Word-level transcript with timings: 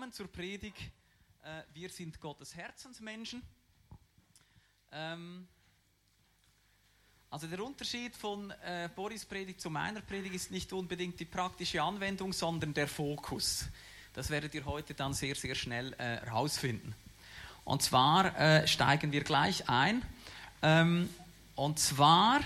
willkommen 0.00 0.12
zur 0.14 0.32
Predigt. 0.32 0.78
Äh, 1.42 1.62
wir 1.74 1.90
sind 1.90 2.18
Gottes 2.22 2.56
Herzensmenschen. 2.56 3.42
Ähm, 4.92 5.46
also 7.28 7.46
der 7.46 7.62
Unterschied 7.62 8.16
von 8.16 8.50
äh, 8.50 8.88
Boris 8.96 9.26
Predigt 9.26 9.60
zu 9.60 9.68
meiner 9.68 10.00
Predigt 10.00 10.34
ist 10.34 10.50
nicht 10.50 10.72
unbedingt 10.72 11.20
die 11.20 11.26
praktische 11.26 11.82
Anwendung, 11.82 12.32
sondern 12.32 12.72
der 12.72 12.88
Fokus. 12.88 13.66
Das 14.14 14.30
werdet 14.30 14.54
ihr 14.54 14.64
heute 14.64 14.94
dann 14.94 15.12
sehr, 15.12 15.34
sehr 15.34 15.54
schnell 15.54 15.94
herausfinden. 15.98 16.92
Äh, 16.92 17.68
und 17.68 17.82
zwar 17.82 18.40
äh, 18.40 18.66
steigen 18.66 19.12
wir 19.12 19.22
gleich 19.22 19.68
ein. 19.68 20.02
Ähm, 20.62 21.10
und 21.56 21.78
zwar 21.78 22.40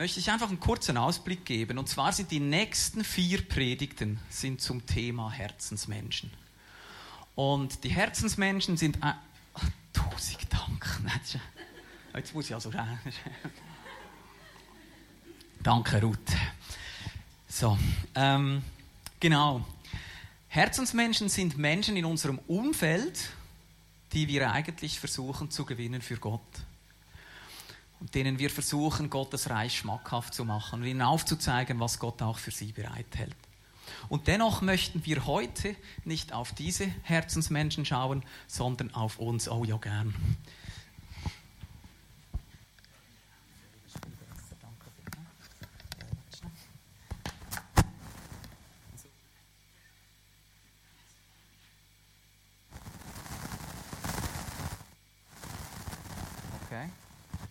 möchte 0.00 0.18
ich 0.18 0.30
einfach 0.30 0.48
einen 0.48 0.60
kurzen 0.60 0.96
Ausblick 0.96 1.44
geben. 1.44 1.76
Und 1.76 1.86
zwar 1.86 2.10
sind 2.14 2.30
die 2.30 2.40
nächsten 2.40 3.04
vier 3.04 3.46
Predigten 3.46 4.18
sind 4.30 4.62
zum 4.62 4.86
Thema 4.86 5.30
Herzensmenschen. 5.30 6.30
Und 7.34 7.84
die 7.84 7.90
Herzensmenschen 7.90 8.78
sind... 8.78 8.96
Äh, 8.96 9.12
tausend 9.92 10.46
Dank. 10.48 11.02
Jetzt 12.14 12.34
muss 12.34 12.46
ich 12.46 12.54
also... 12.54 12.72
Danke, 15.62 16.00
Ruth. 16.00 16.18
So, 17.46 17.76
ähm, 18.14 18.62
genau. 19.20 19.66
Herzensmenschen 20.48 21.28
sind 21.28 21.58
Menschen 21.58 21.98
in 21.98 22.06
unserem 22.06 22.38
Umfeld, 22.46 23.28
die 24.14 24.28
wir 24.28 24.50
eigentlich 24.50 24.98
versuchen 24.98 25.50
zu 25.50 25.66
gewinnen 25.66 26.00
für 26.00 26.16
Gott 26.16 26.40
und 28.00 28.14
denen 28.14 28.38
wir 28.38 28.50
versuchen, 28.50 29.10
Gottes 29.10 29.50
Reich 29.50 29.78
schmackhaft 29.78 30.34
zu 30.34 30.44
machen 30.44 30.80
und 30.80 30.86
ihnen 30.86 31.02
aufzuzeigen, 31.02 31.78
was 31.80 31.98
Gott 31.98 32.22
auch 32.22 32.38
für 32.38 32.50
sie 32.50 32.72
bereithält. 32.72 33.36
Und 34.08 34.26
dennoch 34.26 34.62
möchten 34.62 35.04
wir 35.04 35.26
heute 35.26 35.76
nicht 36.04 36.32
auf 36.32 36.52
diese 36.52 36.86
Herzensmenschen 37.02 37.84
schauen, 37.84 38.24
sondern 38.46 38.94
auf 38.94 39.18
uns. 39.18 39.48
Oh 39.48 39.64
ja, 39.64 39.76
gern. 39.76 40.14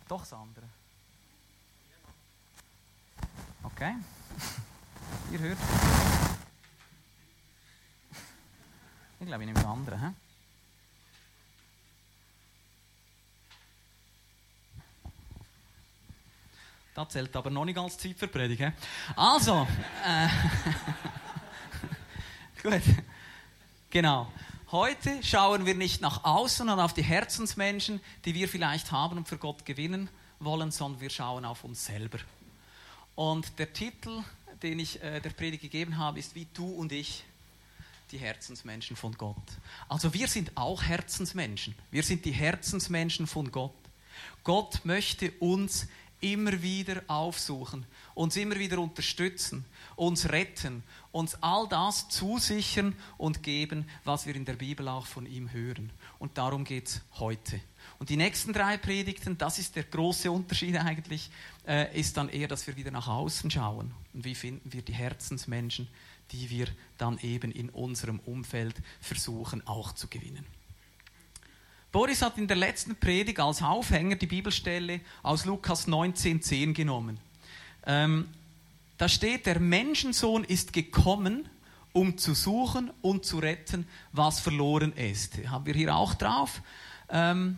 Doch 0.09 0.21
das 0.21 0.33
andere. 0.33 0.65
Okay. 3.61 3.95
Ihr 5.31 5.39
hört. 5.39 5.57
Ich 9.19 9.27
glaube, 9.27 9.43
ich 9.43 9.47
nehme 9.47 9.53
das 9.53 9.65
andere. 9.65 9.99
He? 9.99 10.07
Das 16.95 17.09
zählt 17.09 17.35
aber 17.35 17.51
noch 17.51 17.65
nicht 17.65 17.77
als 17.77 17.99
Zeit 17.99 18.17
für 18.17 18.27
Predigt. 18.27 18.73
Also. 19.15 19.67
Äh, 20.03 20.27
gut. 22.63 22.81
Genau. 23.91 24.31
Heute 24.71 25.23
schauen 25.23 25.65
wir 25.65 25.73
nicht 25.73 25.99
nach 25.99 26.25
außen 26.25 26.69
und 26.69 26.79
auf 26.79 26.93
die 26.93 27.01
Herzensmenschen, 27.01 27.99
die 28.25 28.35
wir 28.35 28.47
vielleicht 28.47 28.91
haben 28.91 29.17
und 29.17 29.27
für 29.27 29.39
Gott 29.39 29.65
gewinnen 29.65 30.09
wollen, 30.39 30.69
sondern 30.69 31.01
wir 31.01 31.09
schauen 31.09 31.43
auf 31.43 31.63
uns 31.63 31.85
selber. 31.85 32.19
Und 33.15 33.57
der 33.57 33.73
Titel, 33.73 34.23
den 34.61 34.77
ich 34.77 35.01
äh, 35.01 35.21
der 35.21 35.31
Predigt 35.31 35.63
gegeben 35.63 35.97
habe, 35.97 36.19
ist 36.19 36.35
wie 36.35 36.45
du 36.53 36.69
und 36.69 36.91
ich, 36.91 37.23
die 38.11 38.19
Herzensmenschen 38.19 38.95
von 38.95 39.17
Gott. 39.17 39.35
Also 39.87 40.13
wir 40.13 40.27
sind 40.27 40.55
auch 40.55 40.83
Herzensmenschen. 40.83 41.73
Wir 41.89 42.03
sind 42.03 42.23
die 42.23 42.31
Herzensmenschen 42.31 43.25
von 43.25 43.51
Gott. 43.51 43.73
Gott 44.43 44.81
möchte 44.85 45.31
uns 45.39 45.87
immer 46.21 46.61
wieder 46.61 47.01
aufsuchen, 47.07 47.85
uns 48.13 48.35
immer 48.35 48.55
wieder 48.55 48.79
unterstützen, 48.79 49.65
uns 49.95 50.29
retten, 50.29 50.83
uns 51.11 51.35
all 51.41 51.67
das 51.67 52.09
zusichern 52.09 52.95
und 53.17 53.43
geben, 53.43 53.85
was 54.03 54.25
wir 54.25 54.35
in 54.35 54.45
der 54.45 54.53
Bibel 54.53 54.87
auch 54.87 55.05
von 55.05 55.25
ihm 55.25 55.51
hören. 55.51 55.91
Und 56.19 56.37
darum 56.37 56.63
geht 56.63 56.87
es 56.87 57.01
heute. 57.19 57.59
Und 57.97 58.09
die 58.09 58.17
nächsten 58.17 58.53
drei 58.53 58.77
Predigten, 58.77 59.37
das 59.37 59.59
ist 59.59 59.75
der 59.75 59.83
große 59.83 60.31
Unterschied 60.31 60.75
eigentlich, 60.77 61.29
äh, 61.67 61.97
ist 61.99 62.17
dann 62.17 62.29
eher, 62.29 62.47
dass 62.47 62.67
wir 62.67 62.75
wieder 62.75 62.91
nach 62.91 63.07
außen 63.07 63.49
schauen. 63.49 63.93
Und 64.13 64.25
wie 64.25 64.35
finden 64.35 64.71
wir 64.73 64.81
die 64.81 64.93
Herzensmenschen, 64.93 65.87
die 66.31 66.49
wir 66.49 66.67
dann 66.97 67.17
eben 67.19 67.51
in 67.51 67.69
unserem 67.69 68.19
Umfeld 68.19 68.75
versuchen 69.01 69.65
auch 69.67 69.93
zu 69.93 70.07
gewinnen. 70.07 70.45
Boris 71.91 72.21
hat 72.21 72.37
in 72.37 72.47
der 72.47 72.57
letzten 72.57 72.95
Predigt 72.95 73.39
als 73.39 73.63
Aufhänger 73.63 74.15
die 74.15 74.27
Bibelstelle 74.27 75.01
aus 75.23 75.45
Lukas 75.45 75.87
19,10 75.87 76.73
genommen. 76.73 77.19
Ähm, 77.85 78.29
da 78.99 79.09
steht, 79.09 79.47
der 79.47 79.59
Menschensohn 79.59 80.43
ist 80.43 80.71
gekommen, 80.71 81.49
um 81.91 82.17
zu 82.17 82.35
suchen 82.35 82.91
und 83.01 83.25
zu 83.25 83.39
retten, 83.39 83.87
was 84.11 84.39
verloren 84.39 84.93
ist. 84.93 85.37
Haben 85.47 85.65
wir 85.65 85.73
hier 85.73 85.95
auch 85.95 86.13
drauf. 86.13 86.61
Ähm, 87.09 87.57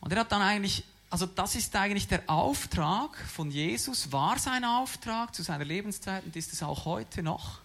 und 0.00 0.12
er 0.12 0.20
hat 0.20 0.32
dann 0.32 0.42
eigentlich, 0.42 0.82
also 1.10 1.26
das 1.26 1.54
ist 1.54 1.76
eigentlich 1.76 2.08
der 2.08 2.28
Auftrag 2.28 3.16
von 3.28 3.52
Jesus, 3.52 4.10
war 4.10 4.40
sein 4.40 4.64
Auftrag 4.64 5.34
zu 5.36 5.44
seiner 5.44 5.64
Lebenszeit 5.64 6.24
und 6.24 6.34
ist 6.34 6.52
es 6.52 6.64
auch 6.64 6.84
heute 6.84 7.22
noch, 7.22 7.60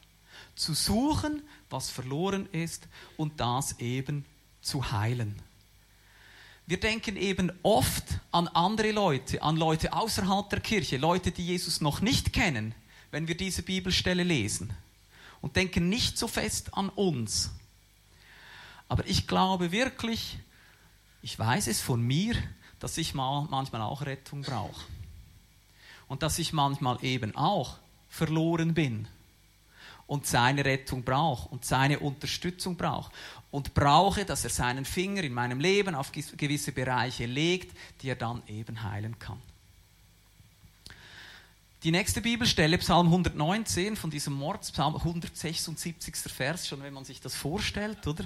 zu 0.56 0.76
suchen, 0.76 1.42
was 1.72 1.90
verloren 1.90 2.48
ist 2.52 2.88
und 3.18 3.40
das 3.40 3.80
eben 3.80 4.26
zu 4.64 4.92
heilen. 4.92 5.40
Wir 6.66 6.80
denken 6.80 7.18
eben 7.18 7.52
oft 7.62 8.06
an 8.32 8.48
andere 8.48 8.92
Leute, 8.92 9.44
an 9.44 9.58
Leute 9.58 9.94
außerhalb 9.94 10.50
der 10.50 10.62
Kirche, 10.62 10.98
Leute, 10.98 11.32
die 11.32 11.46
Jesus 11.46 11.82
noch 11.82 12.00
nicht 12.00 12.32
kennen, 12.32 12.74
wenn 13.12 13.28
wir 13.28 13.36
diese 13.36 13.64
Bibelstelle 13.64 14.24
lesen. 14.24 14.74
Und 15.42 15.58
denken 15.58 15.90
nicht 15.90 16.18
so 16.18 16.30
fest 16.30 16.74
an 16.74 16.88
uns. 16.90 17.52
Aber 18.88 19.06
ich 19.06 19.28
glaube 19.28 19.74
wirklich, 19.74 20.38
ich 21.22 21.38
weiß 21.38 21.68
es 21.68 21.82
von 21.82 22.02
mir, 22.02 22.34
dass 22.80 22.98
ich 22.98 23.14
manchmal 23.14 23.82
auch 23.82 24.04
Rettung 24.04 24.42
brauche. 24.42 24.86
Und 26.08 26.24
dass 26.24 26.40
ich 26.40 26.54
manchmal 26.54 27.04
eben 27.04 27.36
auch 27.36 27.78
verloren 28.08 28.74
bin 28.74 29.08
und 30.08 30.28
seine 30.28 30.64
Rettung 30.64 31.04
brauche 31.04 31.50
und 31.50 31.66
seine 31.66 32.00
Unterstützung 32.00 32.78
brauche 32.78 33.12
und 33.54 33.76
brauche, 33.76 34.26
dass 34.26 34.44
er 34.44 34.50
seinen 34.50 34.84
Finger 34.84 35.24
in 35.24 35.32
meinem 35.32 35.60
Leben 35.60 35.94
auf 35.94 36.12
gewisse 36.12 36.72
Bereiche 36.72 37.28
legt, 37.28 37.78
die 38.02 38.10
er 38.10 38.16
dann 38.16 38.42
eben 38.48 38.82
heilen 38.82 39.20
kann. 39.20 39.40
Die 41.84 41.92
nächste 41.92 42.20
Bibelstelle, 42.22 42.80
Psalm 42.80 43.06
119 43.08 43.96
von 43.96 44.10
diesem 44.10 44.34
Mordspsalm, 44.34 44.96
176. 44.96 46.16
Vers, 46.36 46.68
schon 46.68 46.82
wenn 46.82 46.96
man 46.96 47.06
sich 47.06 47.22
das 47.22 47.36
vorstellt, 47.36 48.08
oder? 48.08 48.26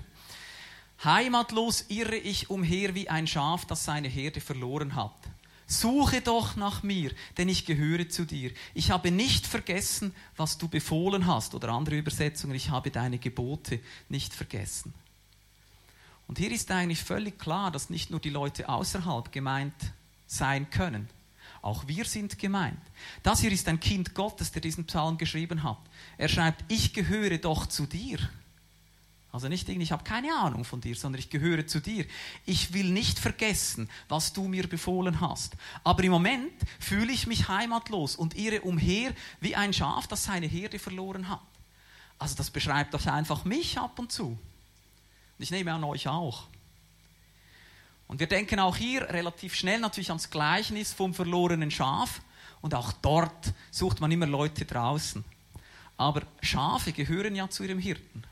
Heimatlos 1.03 1.83
irre 1.89 2.15
ich 2.15 2.49
umher 2.49 2.95
wie 2.95 3.09
ein 3.09 3.27
Schaf, 3.27 3.65
das 3.65 3.83
seine 3.83 4.07
Herde 4.07 4.39
verloren 4.39 4.95
hat. 4.95 5.11
Suche 5.65 6.21
doch 6.21 6.55
nach 6.55 6.83
mir, 6.83 7.11
denn 7.37 7.49
ich 7.49 7.65
gehöre 7.65 8.07
zu 8.07 8.23
dir. 8.23 8.51
Ich 8.73 8.91
habe 8.91 9.11
nicht 9.11 9.45
vergessen, 9.45 10.15
was 10.37 10.57
du 10.57 10.69
befohlen 10.69 11.27
hast. 11.27 11.53
Oder 11.53 11.67
andere 11.73 11.97
Übersetzungen, 11.97 12.55
ich 12.55 12.69
habe 12.69 12.91
deine 12.91 13.19
Gebote 13.19 13.81
nicht 14.07 14.33
vergessen. 14.33 14.93
Und 16.27 16.37
hier 16.37 16.51
ist 16.51 16.69
eigentlich 16.71 17.01
völlig 17.01 17.39
klar, 17.39 17.71
dass 17.71 17.89
nicht 17.89 18.11
nur 18.11 18.19
die 18.19 18.29
Leute 18.29 18.67
außerhalb 18.67 19.31
gemeint 19.31 19.93
sein 20.27 20.69
können. 20.69 21.09
Auch 21.61 21.87
wir 21.87 22.05
sind 22.05 22.37
gemeint. 22.37 22.79
Das 23.23 23.39
hier 23.39 23.51
ist 23.51 23.67
ein 23.67 23.79
Kind 23.79 24.13
Gottes, 24.13 24.51
der 24.51 24.61
diesen 24.61 24.85
Psalm 24.85 25.17
geschrieben 25.17 25.63
hat. 25.63 25.79
Er 26.17 26.29
schreibt, 26.29 26.63
ich 26.71 26.93
gehöre 26.93 27.37
doch 27.37 27.65
zu 27.65 27.85
dir. 27.85 28.19
Also 29.31 29.49
nicht 29.49 29.67
irgendwie, 29.67 29.83
ich 29.83 29.91
habe 29.91 30.03
keine 30.03 30.33
Ahnung 30.35 30.63
von 30.63 30.81
dir, 30.81 30.95
sondern 30.95 31.19
ich 31.19 31.29
gehöre 31.29 31.67
zu 31.67 31.79
dir. 31.79 32.05
Ich 32.45 32.73
will 32.73 32.89
nicht 32.89 33.19
vergessen, 33.19 33.89
was 34.07 34.33
du 34.33 34.47
mir 34.47 34.67
befohlen 34.67 35.19
hast. 35.21 35.55
Aber 35.83 36.03
im 36.03 36.11
Moment 36.11 36.53
fühle 36.79 37.11
ich 37.11 37.27
mich 37.27 37.47
heimatlos 37.47 38.15
und 38.15 38.35
irre 38.35 38.61
umher 38.61 39.13
wie 39.41 39.55
ein 39.55 39.73
Schaf, 39.73 40.07
das 40.07 40.23
seine 40.23 40.47
Herde 40.47 40.79
verloren 40.79 41.29
hat. 41.29 41.41
Also 42.19 42.35
das 42.35 42.49
beschreibt 42.49 42.93
doch 42.93 43.05
einfach 43.05 43.45
mich 43.45 43.77
ab 43.77 43.99
und 43.99 44.11
zu. 44.11 44.37
Ich 45.39 45.51
nehme 45.51 45.73
an 45.73 45.83
euch 45.83 46.07
auch. 46.07 46.47
Und 48.07 48.19
wir 48.19 48.27
denken 48.27 48.59
auch 48.59 48.77
hier 48.77 49.01
relativ 49.09 49.53
schnell 49.53 49.79
natürlich 49.79 50.09
ans 50.09 50.29
Gleichnis 50.29 50.93
vom 50.93 51.13
verlorenen 51.13 51.71
Schaf. 51.71 52.21
Und 52.61 52.73
auch 52.73 52.91
dort 52.93 53.53
sucht 53.69 53.99
man 53.99 54.11
immer 54.11 54.25
Leute 54.25 54.65
draußen. 54.65 55.23
Aber 55.97 56.23
Schafe 56.41 56.91
gehören 56.91 57.35
ja 57.35 57.49
zu 57.49 57.63
ihrem 57.63 57.79
Hirten. 57.79 58.23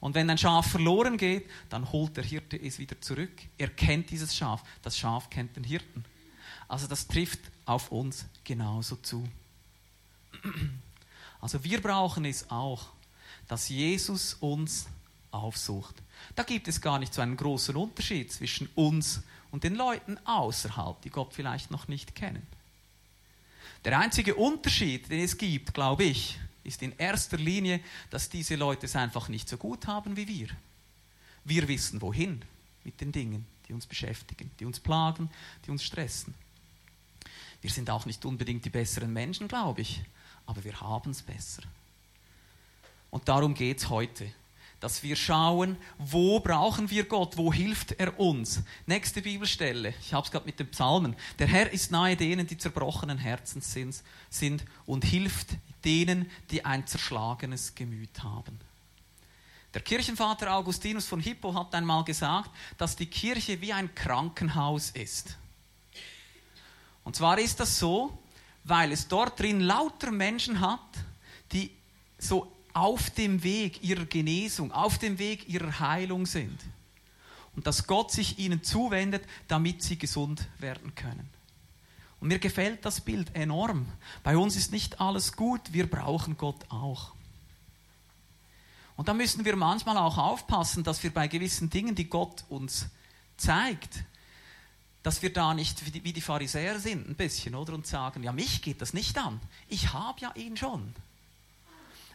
Und 0.00 0.14
wenn 0.14 0.28
ein 0.28 0.36
Schaf 0.36 0.70
verloren 0.70 1.16
geht, 1.16 1.48
dann 1.70 1.90
holt 1.90 2.16
der 2.16 2.24
Hirte 2.24 2.60
es 2.60 2.78
wieder 2.78 3.00
zurück. 3.00 3.32
Er 3.56 3.68
kennt 3.68 4.10
dieses 4.10 4.36
Schaf. 4.36 4.62
Das 4.82 4.98
Schaf 4.98 5.30
kennt 5.30 5.56
den 5.56 5.64
Hirten. 5.64 6.04
Also 6.68 6.86
das 6.86 7.06
trifft 7.06 7.40
auf 7.64 7.90
uns 7.90 8.26
genauso 8.42 8.96
zu. 8.96 9.26
Also 11.40 11.62
wir 11.64 11.80
brauchen 11.80 12.24
es 12.24 12.50
auch, 12.50 12.86
dass 13.48 13.68
Jesus 13.68 14.34
uns 14.40 14.86
aufsucht. 15.30 15.94
Da 16.34 16.42
gibt 16.42 16.68
es 16.68 16.80
gar 16.80 16.98
nicht 16.98 17.14
so 17.14 17.22
einen 17.22 17.36
großen 17.36 17.76
Unterschied 17.76 18.32
zwischen 18.32 18.68
uns 18.74 19.22
und 19.50 19.64
den 19.64 19.74
Leuten 19.74 20.18
außerhalb, 20.24 21.00
die 21.02 21.10
Gott 21.10 21.32
vielleicht 21.32 21.70
noch 21.70 21.88
nicht 21.88 22.14
kennen. 22.14 22.46
Der 23.84 23.98
einzige 23.98 24.34
Unterschied, 24.34 25.10
den 25.10 25.20
es 25.20 25.36
gibt, 25.36 25.74
glaube 25.74 26.04
ich, 26.04 26.38
ist 26.64 26.82
in 26.82 26.96
erster 26.96 27.36
Linie, 27.36 27.80
dass 28.10 28.30
diese 28.30 28.56
Leute 28.56 28.86
es 28.86 28.96
einfach 28.96 29.28
nicht 29.28 29.48
so 29.48 29.56
gut 29.56 29.86
haben 29.86 30.16
wie 30.16 30.26
wir. 30.26 30.48
Wir 31.44 31.68
wissen 31.68 32.00
wohin 32.00 32.42
mit 32.84 33.00
den 33.00 33.12
Dingen, 33.12 33.46
die 33.68 33.74
uns 33.74 33.86
beschäftigen, 33.86 34.50
die 34.58 34.64
uns 34.64 34.80
plagen, 34.80 35.30
die 35.66 35.70
uns 35.70 35.84
stressen. 35.84 36.34
Wir 37.60 37.70
sind 37.70 37.90
auch 37.90 38.06
nicht 38.06 38.24
unbedingt 38.24 38.64
die 38.64 38.70
besseren 38.70 39.12
Menschen, 39.12 39.48
glaube 39.48 39.82
ich, 39.82 40.02
aber 40.46 40.64
wir 40.64 40.80
haben 40.80 41.10
es 41.10 41.22
besser. 41.22 41.62
Und 43.10 43.28
darum 43.28 43.54
geht 43.54 43.78
es 43.78 43.88
heute 43.88 44.30
dass 44.84 45.02
wir 45.02 45.16
schauen, 45.16 45.78
wo 45.96 46.40
brauchen 46.40 46.90
wir 46.90 47.04
Gott, 47.04 47.38
wo 47.38 47.50
hilft 47.50 47.92
er 47.92 48.20
uns. 48.20 48.60
Nächste 48.84 49.22
Bibelstelle, 49.22 49.94
ich 49.98 50.12
habe 50.12 50.26
es 50.26 50.30
gerade 50.30 50.44
mit 50.44 50.60
den 50.60 50.70
Psalmen. 50.72 51.16
Der 51.38 51.46
Herr 51.46 51.72
ist 51.72 51.90
nahe 51.90 52.16
denen, 52.16 52.46
die 52.46 52.58
zerbrochenen 52.58 53.16
Herzens 53.16 53.74
sind, 54.28 54.64
und 54.84 55.06
hilft 55.06 55.48
denen, 55.86 56.30
die 56.50 56.66
ein 56.66 56.86
zerschlagenes 56.86 57.74
Gemüt 57.74 58.22
haben. 58.22 58.60
Der 59.72 59.80
Kirchenvater 59.80 60.54
Augustinus 60.54 61.06
von 61.06 61.18
Hippo 61.18 61.54
hat 61.54 61.74
einmal 61.74 62.04
gesagt, 62.04 62.50
dass 62.76 62.94
die 62.94 63.06
Kirche 63.06 63.62
wie 63.62 63.72
ein 63.72 63.94
Krankenhaus 63.94 64.90
ist. 64.90 65.38
Und 67.04 67.16
zwar 67.16 67.38
ist 67.38 67.58
das 67.58 67.78
so, 67.78 68.18
weil 68.64 68.92
es 68.92 69.08
dort 69.08 69.40
drin 69.40 69.60
lauter 69.60 70.10
Menschen 70.10 70.60
hat, 70.60 70.80
die 71.52 71.70
so 72.18 72.52
auf 72.74 73.10
dem 73.10 73.42
Weg 73.42 73.82
ihrer 73.82 74.04
Genesung, 74.04 74.72
auf 74.72 74.98
dem 74.98 75.18
Weg 75.18 75.48
ihrer 75.48 75.80
Heilung 75.80 76.26
sind. 76.26 76.60
Und 77.56 77.66
dass 77.66 77.86
Gott 77.86 78.10
sich 78.10 78.38
ihnen 78.38 78.62
zuwendet, 78.62 79.24
damit 79.48 79.82
sie 79.82 79.96
gesund 79.96 80.46
werden 80.58 80.94
können. 80.94 81.30
Und 82.20 82.28
mir 82.28 82.40
gefällt 82.40 82.84
das 82.84 83.00
Bild 83.00 83.34
enorm. 83.34 83.86
Bei 84.22 84.36
uns 84.36 84.56
ist 84.56 84.72
nicht 84.72 85.00
alles 85.00 85.36
gut, 85.36 85.60
wir 85.72 85.88
brauchen 85.88 86.36
Gott 86.36 86.68
auch. 86.68 87.12
Und 88.96 89.08
da 89.08 89.14
müssen 89.14 89.44
wir 89.44 89.56
manchmal 89.56 89.96
auch 89.98 90.18
aufpassen, 90.18 90.84
dass 90.84 91.02
wir 91.02 91.12
bei 91.12 91.28
gewissen 91.28 91.70
Dingen, 91.70 91.94
die 91.94 92.08
Gott 92.08 92.44
uns 92.48 92.86
zeigt, 93.36 94.04
dass 95.02 95.20
wir 95.20 95.32
da 95.32 95.52
nicht 95.52 95.94
wie 96.02 96.12
die 96.12 96.20
Pharisäer 96.20 96.80
sind, 96.80 97.08
ein 97.08 97.14
bisschen, 97.14 97.54
oder? 97.54 97.74
Und 97.74 97.86
sagen, 97.86 98.22
ja, 98.22 98.32
mich 98.32 98.62
geht 98.62 98.80
das 98.80 98.94
nicht 98.94 99.18
an. 99.18 99.40
Ich 99.68 99.92
habe 99.92 100.20
ja 100.20 100.32
ihn 100.34 100.56
schon. 100.56 100.94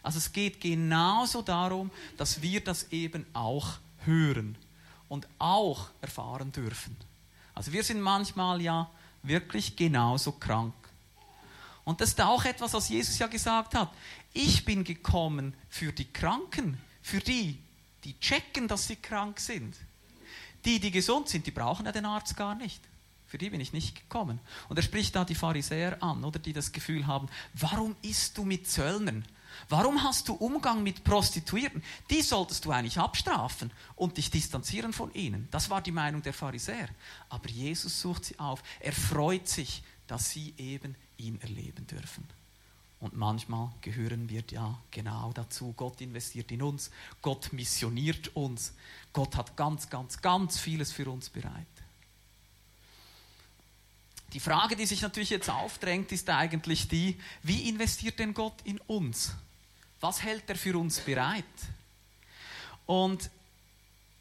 Also 0.02 0.18
es 0.18 0.32
geht 0.32 0.60
genauso 0.60 1.42
darum, 1.42 1.90
dass 2.16 2.42
wir 2.42 2.62
das 2.62 2.90
eben 2.92 3.26
auch 3.32 3.78
hören 4.04 4.56
und 5.08 5.28
auch 5.38 5.88
erfahren 6.00 6.52
dürfen. 6.52 6.96
Also 7.54 7.72
wir 7.72 7.82
sind 7.82 8.00
manchmal 8.00 8.60
ja 8.60 8.90
wirklich 9.22 9.76
genauso 9.76 10.32
krank. 10.32 10.74
Und 11.84 12.00
das 12.00 12.10
ist 12.10 12.20
auch 12.20 12.44
etwas, 12.44 12.72
was 12.72 12.88
Jesus 12.88 13.18
ja 13.18 13.26
gesagt 13.26 13.74
hat. 13.74 13.92
Ich 14.32 14.64
bin 14.64 14.84
gekommen 14.84 15.54
für 15.68 15.92
die 15.92 16.10
Kranken, 16.10 16.78
für 17.02 17.18
die, 17.18 17.58
die 18.04 18.18
checken, 18.20 18.68
dass 18.68 18.86
sie 18.86 18.96
krank 18.96 19.40
sind. 19.40 19.74
Die, 20.64 20.78
die 20.78 20.90
gesund 20.90 21.28
sind, 21.28 21.46
die 21.46 21.50
brauchen 21.50 21.86
ja 21.86 21.92
den 21.92 22.04
Arzt 22.04 22.36
gar 22.36 22.54
nicht. 22.54 22.80
Für 23.26 23.38
die 23.38 23.50
bin 23.50 23.60
ich 23.60 23.72
nicht 23.72 23.94
gekommen. 23.94 24.40
Und 24.68 24.76
er 24.76 24.82
spricht 24.82 25.16
da 25.16 25.24
die 25.24 25.34
Pharisäer 25.34 26.02
an, 26.02 26.24
oder 26.24 26.38
die 26.38 26.52
das 26.52 26.72
Gefühl 26.72 27.06
haben, 27.06 27.28
warum 27.54 27.96
isst 28.02 28.36
du 28.36 28.44
mit 28.44 28.68
Zöllnern? 28.68 29.24
Warum 29.68 30.02
hast 30.02 30.28
du 30.28 30.34
Umgang 30.34 30.82
mit 30.82 31.04
Prostituierten? 31.04 31.82
Die 32.10 32.22
solltest 32.22 32.64
du 32.64 32.72
eigentlich 32.72 32.98
abstrafen 32.98 33.70
und 33.96 34.16
dich 34.16 34.30
distanzieren 34.30 34.92
von 34.92 35.12
ihnen. 35.14 35.48
Das 35.50 35.70
war 35.70 35.80
die 35.80 35.92
Meinung 35.92 36.22
der 36.22 36.32
Pharisäer. 36.32 36.88
Aber 37.28 37.48
Jesus 37.48 38.00
sucht 38.00 38.24
sie 38.24 38.38
auf. 38.38 38.62
Er 38.80 38.92
freut 38.92 39.48
sich, 39.48 39.82
dass 40.06 40.30
sie 40.30 40.54
eben 40.56 40.96
ihn 41.18 41.40
erleben 41.40 41.86
dürfen. 41.86 42.26
Und 43.00 43.16
manchmal 43.16 43.70
gehören 43.80 44.28
wir 44.28 44.44
ja 44.50 44.78
genau 44.90 45.32
dazu. 45.32 45.72
Gott 45.76 46.00
investiert 46.00 46.52
in 46.52 46.62
uns, 46.62 46.90
Gott 47.22 47.52
missioniert 47.52 48.36
uns, 48.36 48.74
Gott 49.12 49.36
hat 49.36 49.56
ganz, 49.56 49.88
ganz, 49.88 50.20
ganz 50.20 50.58
vieles 50.58 50.92
für 50.92 51.10
uns 51.10 51.30
bereit. 51.30 51.66
Die 54.34 54.40
Frage, 54.40 54.76
die 54.76 54.86
sich 54.86 55.00
natürlich 55.00 55.30
jetzt 55.30 55.50
aufdrängt, 55.50 56.12
ist 56.12 56.28
eigentlich 56.28 56.88
die, 56.88 57.18
wie 57.42 57.68
investiert 57.68 58.18
denn 58.18 58.34
Gott 58.34 58.54
in 58.64 58.78
uns? 58.82 59.34
Was 60.00 60.22
hält 60.22 60.48
er 60.48 60.56
für 60.56 60.78
uns 60.78 61.00
bereit? 61.00 61.44
Und 62.86 63.30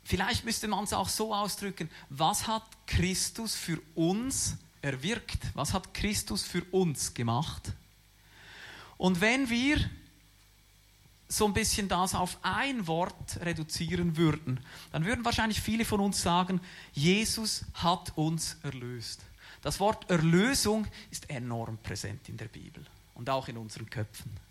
vielleicht 0.03 0.45
müsste 0.45 0.67
man 0.67 0.83
es 0.83 0.93
auch 0.93 1.09
so 1.09 1.33
ausdrücken, 1.33 1.89
was 2.09 2.47
hat 2.47 2.63
Christus 2.85 3.55
für 3.55 3.79
uns 3.95 4.57
erwirkt? 4.81 5.39
Was 5.53 5.73
hat 5.73 5.93
Christus 5.93 6.43
für 6.43 6.63
uns 6.71 7.13
gemacht? 7.13 7.73
Und 8.97 9.21
wenn 9.21 9.49
wir 9.49 9.89
so 11.29 11.45
ein 11.45 11.53
bisschen 11.53 11.87
das 11.87 12.15
auf 12.15 12.37
ein 12.41 12.87
Wort 12.87 13.39
reduzieren 13.41 14.17
würden, 14.17 14.59
dann 14.91 15.05
würden 15.05 15.23
wahrscheinlich 15.23 15.61
viele 15.61 15.85
von 15.85 15.99
uns 15.99 16.21
sagen, 16.21 16.59
Jesus 16.91 17.65
hat 17.75 18.17
uns 18.17 18.57
erlöst. 18.63 19.21
Das 19.61 19.79
Wort 19.79 20.09
Erlösung 20.09 20.87
ist 21.11 21.29
enorm 21.29 21.77
präsent 21.77 22.27
in 22.29 22.37
der 22.37 22.47
Bibel 22.47 22.83
und 23.13 23.29
auch 23.29 23.47
in 23.47 23.57
unseren 23.57 23.89
Köpfen. 23.89 24.49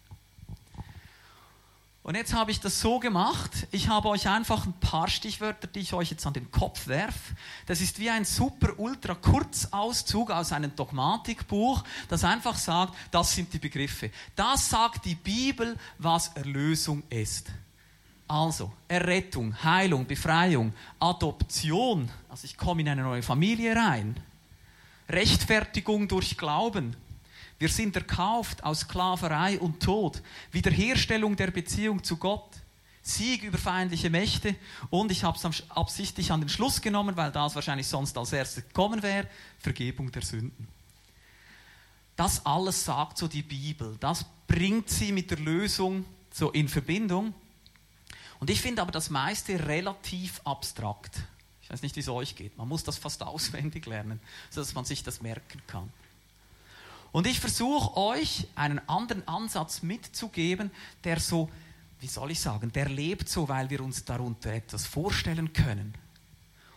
Und 2.08 2.14
jetzt 2.14 2.32
habe 2.32 2.50
ich 2.50 2.58
das 2.58 2.80
so 2.80 3.00
gemacht, 3.00 3.50
ich 3.70 3.88
habe 3.88 4.08
euch 4.08 4.30
einfach 4.30 4.64
ein 4.64 4.72
paar 4.72 5.08
Stichwörter, 5.08 5.66
die 5.66 5.80
ich 5.80 5.92
euch 5.92 6.10
jetzt 6.10 6.26
an 6.26 6.32
den 6.32 6.50
Kopf 6.50 6.86
werfe. 6.86 7.34
Das 7.66 7.82
ist 7.82 7.98
wie 7.98 8.08
ein 8.08 8.24
super 8.24 8.78
ultra 8.78 9.14
Kurzauszug 9.14 10.30
aus 10.30 10.52
einem 10.52 10.74
Dogmatikbuch, 10.74 11.84
das 12.08 12.24
einfach 12.24 12.56
sagt, 12.56 12.94
das 13.10 13.34
sind 13.34 13.52
die 13.52 13.58
Begriffe. 13.58 14.10
Das 14.34 14.70
sagt 14.70 15.04
die 15.04 15.16
Bibel, 15.16 15.76
was 15.98 16.28
Erlösung 16.28 17.02
ist. 17.10 17.48
Also, 18.26 18.72
Errettung, 18.88 19.62
Heilung, 19.62 20.06
Befreiung, 20.06 20.72
Adoption, 20.98 22.10
also 22.30 22.46
ich 22.46 22.56
komme 22.56 22.80
in 22.80 22.88
eine 22.88 23.02
neue 23.02 23.22
Familie 23.22 23.76
rein. 23.76 24.16
Rechtfertigung 25.10 26.08
durch 26.08 26.38
Glauben, 26.38 26.96
wir 27.58 27.68
sind 27.68 27.96
erkauft 27.96 28.62
aus 28.62 28.80
Sklaverei 28.80 29.58
und 29.58 29.80
Tod, 29.82 30.22
Wiederherstellung 30.52 31.36
der 31.36 31.50
Beziehung 31.50 32.02
zu 32.04 32.16
Gott, 32.16 32.50
Sieg 33.02 33.42
über 33.42 33.58
feindliche 33.58 34.10
Mächte 34.10 34.54
und 34.90 35.10
ich 35.10 35.24
habe 35.24 35.36
es 35.36 35.62
absichtlich 35.70 36.30
an 36.30 36.40
den 36.40 36.48
Schluss 36.48 36.80
genommen, 36.80 37.16
weil 37.16 37.32
das 37.32 37.54
wahrscheinlich 37.54 37.86
sonst 37.86 38.16
als 38.18 38.32
erstes 38.32 38.64
gekommen 38.64 39.02
wäre, 39.02 39.26
Vergebung 39.58 40.12
der 40.12 40.22
Sünden. 40.22 40.68
Das 42.16 42.44
alles 42.44 42.84
sagt 42.84 43.16
so 43.16 43.28
die 43.28 43.42
Bibel. 43.42 43.96
Das 44.00 44.24
bringt 44.46 44.90
sie 44.90 45.12
mit 45.12 45.30
der 45.30 45.38
Lösung 45.38 46.04
so 46.32 46.50
in 46.50 46.68
Verbindung. 46.68 47.32
Und 48.40 48.50
ich 48.50 48.60
finde 48.60 48.82
aber 48.82 48.92
das 48.92 49.08
meiste 49.08 49.66
relativ 49.66 50.40
abstrakt. 50.44 51.22
Ich 51.62 51.70
weiß 51.70 51.82
nicht, 51.82 51.96
wie 51.96 52.00
es 52.00 52.08
euch 52.08 52.34
geht. 52.34 52.56
Man 52.56 52.68
muss 52.68 52.82
das 52.82 52.98
fast 52.98 53.22
auswendig 53.26 53.86
lernen, 53.86 54.20
sodass 54.50 54.74
man 54.74 54.84
sich 54.84 55.02
das 55.02 55.22
merken 55.22 55.62
kann. 55.66 55.92
Und 57.12 57.26
ich 57.26 57.40
versuche 57.40 57.96
euch 57.96 58.46
einen 58.54 58.86
anderen 58.88 59.26
Ansatz 59.26 59.82
mitzugeben, 59.82 60.70
der 61.04 61.20
so, 61.20 61.50
wie 62.00 62.06
soll 62.06 62.30
ich 62.30 62.40
sagen, 62.40 62.70
der 62.72 62.88
lebt 62.88 63.28
so, 63.28 63.48
weil 63.48 63.70
wir 63.70 63.80
uns 63.80 64.04
darunter 64.04 64.52
etwas 64.52 64.86
vorstellen 64.86 65.52
können. 65.52 65.94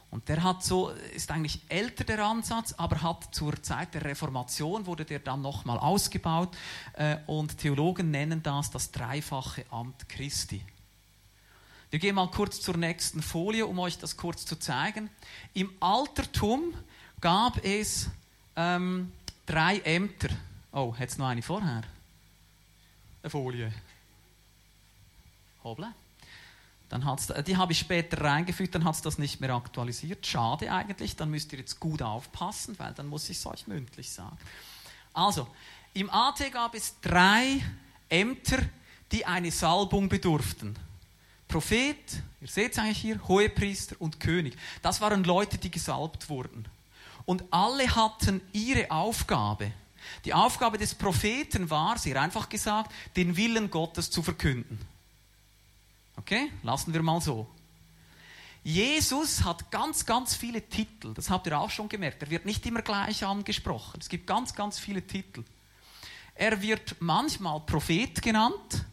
Und 0.09 0.27
der 0.27 0.43
hat 0.43 0.61
so, 0.61 0.89
ist 0.89 1.31
eigentlich 1.31 1.61
älter 1.69 2.03
der 2.03 2.25
Ansatz, 2.25 2.73
aber 2.73 3.01
hat 3.01 3.33
zur 3.33 3.61
Zeit 3.63 3.93
der 3.93 4.03
Reformation 4.03 4.85
wurde 4.85 5.05
der 5.05 5.19
dann 5.19 5.41
nochmal 5.41 5.79
ausgebaut 5.79 6.55
äh, 6.93 7.17
und 7.27 7.57
Theologen 7.57 8.11
nennen 8.11 8.43
das 8.43 8.69
das 8.71 8.91
dreifache 8.91 9.65
Amt 9.69 10.09
Christi. 10.09 10.61
Wir 11.91 11.99
gehen 11.99 12.15
mal 12.15 12.29
kurz 12.29 12.61
zur 12.61 12.75
nächsten 12.75 13.21
Folie, 13.21 13.65
um 13.65 13.79
euch 13.79 13.97
das 13.97 14.17
kurz 14.17 14.45
zu 14.45 14.57
zeigen. 14.57 15.09
Im 15.53 15.71
Altertum 15.79 16.73
gab 17.21 17.63
es 17.63 18.09
ähm, 18.57 19.11
drei 19.45 19.79
Ämter. 19.79 20.29
Oh, 20.71 20.95
hat 20.97 21.09
es 21.09 21.17
noch 21.17 21.27
eine 21.27 21.41
vorher? 21.41 21.83
Eine 23.21 23.29
Folie. 23.29 23.73
Hoble. 25.63 25.93
Dann 26.89 27.05
hat's, 27.05 27.31
die 27.45 27.55
habe 27.55 27.71
ich 27.71 27.79
später 27.79 28.19
reingefügt, 28.21 28.75
dann 28.75 28.83
hat 28.83 28.95
es 28.95 29.01
das 29.01 29.17
nicht 29.17 29.39
mehr 29.39 29.51
aktualisiert. 29.51 30.27
Schade 30.27 30.71
eigentlich, 30.71 31.15
dann 31.15 31.29
müsst 31.29 31.53
ihr 31.53 31.59
jetzt 31.59 31.79
gut 31.79 32.01
aufpassen, 32.01 32.77
weil 32.79 32.93
dann 32.93 33.07
muss 33.07 33.29
ich 33.29 33.37
es 33.37 33.45
euch 33.45 33.65
mündlich 33.67 34.11
sagen. 34.11 34.37
Also, 35.13 35.47
im 35.93 36.09
AT 36.09 36.51
gab 36.51 36.75
es 36.75 36.99
drei 36.99 37.61
Ämter, 38.09 38.57
die 39.11 39.25
eine 39.25 39.51
Salbung 39.51 40.09
bedurften. 40.09 40.75
Prophet, 41.47 41.97
ihr 42.41 42.47
seht 42.47 42.73
es 42.73 42.79
eigentlich 42.79 42.97
hier, 42.97 43.25
Hohepriester 43.27 43.95
und 43.99 44.19
König. 44.19 44.57
Das 44.81 44.99
waren 44.99 45.23
Leute, 45.23 45.57
die 45.57 45.71
gesalbt 45.71 46.29
wurden. 46.29 46.65
Und 47.25 47.43
alle 47.51 47.95
hatten 47.95 48.41
ihre 48.51 48.89
Aufgabe. 48.91 49.71
Die 50.25 50.33
Aufgabe 50.33 50.77
des 50.77 50.95
Propheten 50.95 51.69
war, 51.69 51.97
sehr 51.97 52.21
einfach 52.21 52.49
gesagt, 52.49 52.91
den 53.15 53.35
Willen 53.37 53.69
Gottes 53.69 54.11
zu 54.11 54.21
verkünden. 54.23 54.79
Okay, 56.17 56.51
lassen 56.63 56.93
wir 56.93 57.01
mal 57.01 57.21
so. 57.21 57.47
Jesus 58.63 59.43
hat 59.43 59.71
ganz, 59.71 60.05
ganz 60.05 60.35
viele 60.35 60.61
Titel. 60.61 61.13
Das 61.15 61.29
habt 61.29 61.47
ihr 61.47 61.59
auch 61.59 61.71
schon 61.71 61.89
gemerkt. 61.89 62.21
Er 62.21 62.29
wird 62.29 62.45
nicht 62.45 62.63
immer 62.65 62.83
gleich 62.83 63.25
angesprochen. 63.25 63.99
Es 63.99 64.09
gibt 64.09 64.27
ganz, 64.27 64.53
ganz 64.53 64.77
viele 64.77 65.01
Titel. 65.05 65.43
Er 66.35 66.61
wird 66.61 66.95
manchmal 66.99 67.59
Prophet 67.61 68.21
genannt. 68.21 68.85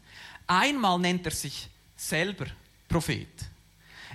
Einmal 0.47 0.97
nennt 0.97 1.25
er 1.25 1.31
sich 1.31 1.69
selber 1.95 2.47
Prophet. 2.87 3.27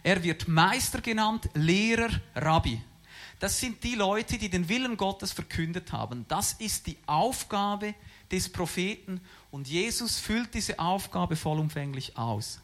Er 0.03 0.23
wird 0.23 0.49
Meister 0.49 1.01
genannt, 1.01 1.49
Lehrer, 1.55 2.11
Rabbi. 2.35 2.81
Das 3.45 3.61
sind 3.61 3.85
die 3.85 3.95
Leute, 3.95 4.39
die 4.39 4.49
den 4.49 4.71
Willen 4.71 4.97
Gottes 4.97 5.33
verkündet 5.33 5.93
haben. 5.93 6.25
Das 6.29 6.55
ist 6.55 6.87
die 6.87 6.97
Aufgabe 7.05 7.95
des 8.33 8.51
Propheten 8.51 9.21
und 9.51 9.69
Jesus 9.69 10.19
füllt 10.19 10.55
diese 10.55 10.79
Aufgabe 10.79 11.37
vollumfänglich 11.37 12.17
aus. 12.17 12.61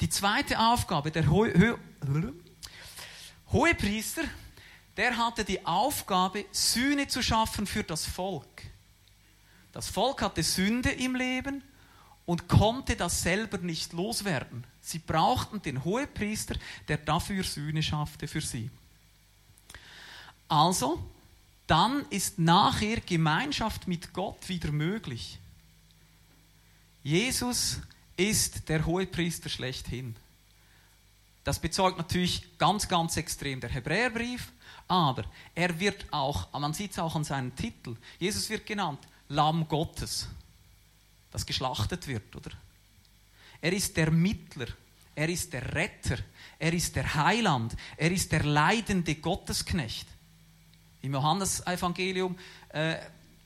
Die 0.00 0.08
zweite 0.08 0.58
Aufgabe, 0.58 1.12
der 1.12 1.30
Ho 1.30 1.46
Hohepriester, 3.52 4.22
der 4.96 5.16
hatte 5.16 5.44
die 5.44 5.64
Aufgabe, 5.64 6.46
Sühne 6.50 7.06
zu 7.06 7.22
schaffen 7.22 7.64
für 7.64 7.84
das 7.84 8.04
Volk. 8.04 8.64
Das 9.70 9.88
Volk 9.88 10.20
hatte 10.20 10.42
Sünde 10.42 10.90
im 10.90 11.14
Leben 11.14 11.62
und 12.26 12.48
konnte 12.48 12.96
das 12.96 13.22
selber 13.22 13.58
nicht 13.58 13.92
loswerden. 13.92 14.66
Sie 14.80 14.98
brauchten 14.98 15.62
den 15.62 15.84
Hohepriester, 15.84 16.56
der 16.88 16.96
dafür 16.96 17.44
Sühne 17.44 17.84
schaffte 17.84 18.26
für 18.26 18.40
sie. 18.40 18.68
Also, 20.52 21.02
dann 21.66 22.04
ist 22.10 22.38
nachher 22.38 23.00
Gemeinschaft 23.00 23.88
mit 23.88 24.12
Gott 24.12 24.50
wieder 24.50 24.70
möglich. 24.70 25.38
Jesus 27.02 27.80
ist 28.18 28.68
der 28.68 28.84
Hohepriester 28.84 29.48
schlechthin. 29.48 30.14
Das 31.42 31.58
bezeugt 31.58 31.96
natürlich 31.96 32.58
ganz, 32.58 32.86
ganz 32.86 33.16
extrem 33.16 33.62
der 33.62 33.70
Hebräerbrief, 33.70 34.52
aber 34.88 35.24
er 35.54 35.80
wird 35.80 36.04
auch, 36.10 36.52
man 36.52 36.74
sieht 36.74 36.90
es 36.90 36.98
auch 36.98 37.16
an 37.16 37.24
seinem 37.24 37.56
Titel, 37.56 37.96
Jesus 38.18 38.50
wird 38.50 38.66
genannt 38.66 39.00
Lamm 39.30 39.66
Gottes, 39.68 40.28
das 41.30 41.46
geschlachtet 41.46 42.06
wird, 42.08 42.36
oder? 42.36 42.50
Er 43.62 43.72
ist 43.72 43.96
der 43.96 44.10
Mittler, 44.10 44.66
er 45.14 45.30
ist 45.30 45.50
der 45.54 45.74
Retter, 45.74 46.18
er 46.58 46.74
ist 46.74 46.94
der 46.94 47.14
Heiland, 47.14 47.74
er 47.96 48.12
ist 48.12 48.30
der 48.32 48.44
leidende 48.44 49.14
Gottesknecht. 49.14 50.11
Im 51.02 51.12
Johannesevangelium 51.12 52.38
äh, 52.70 52.96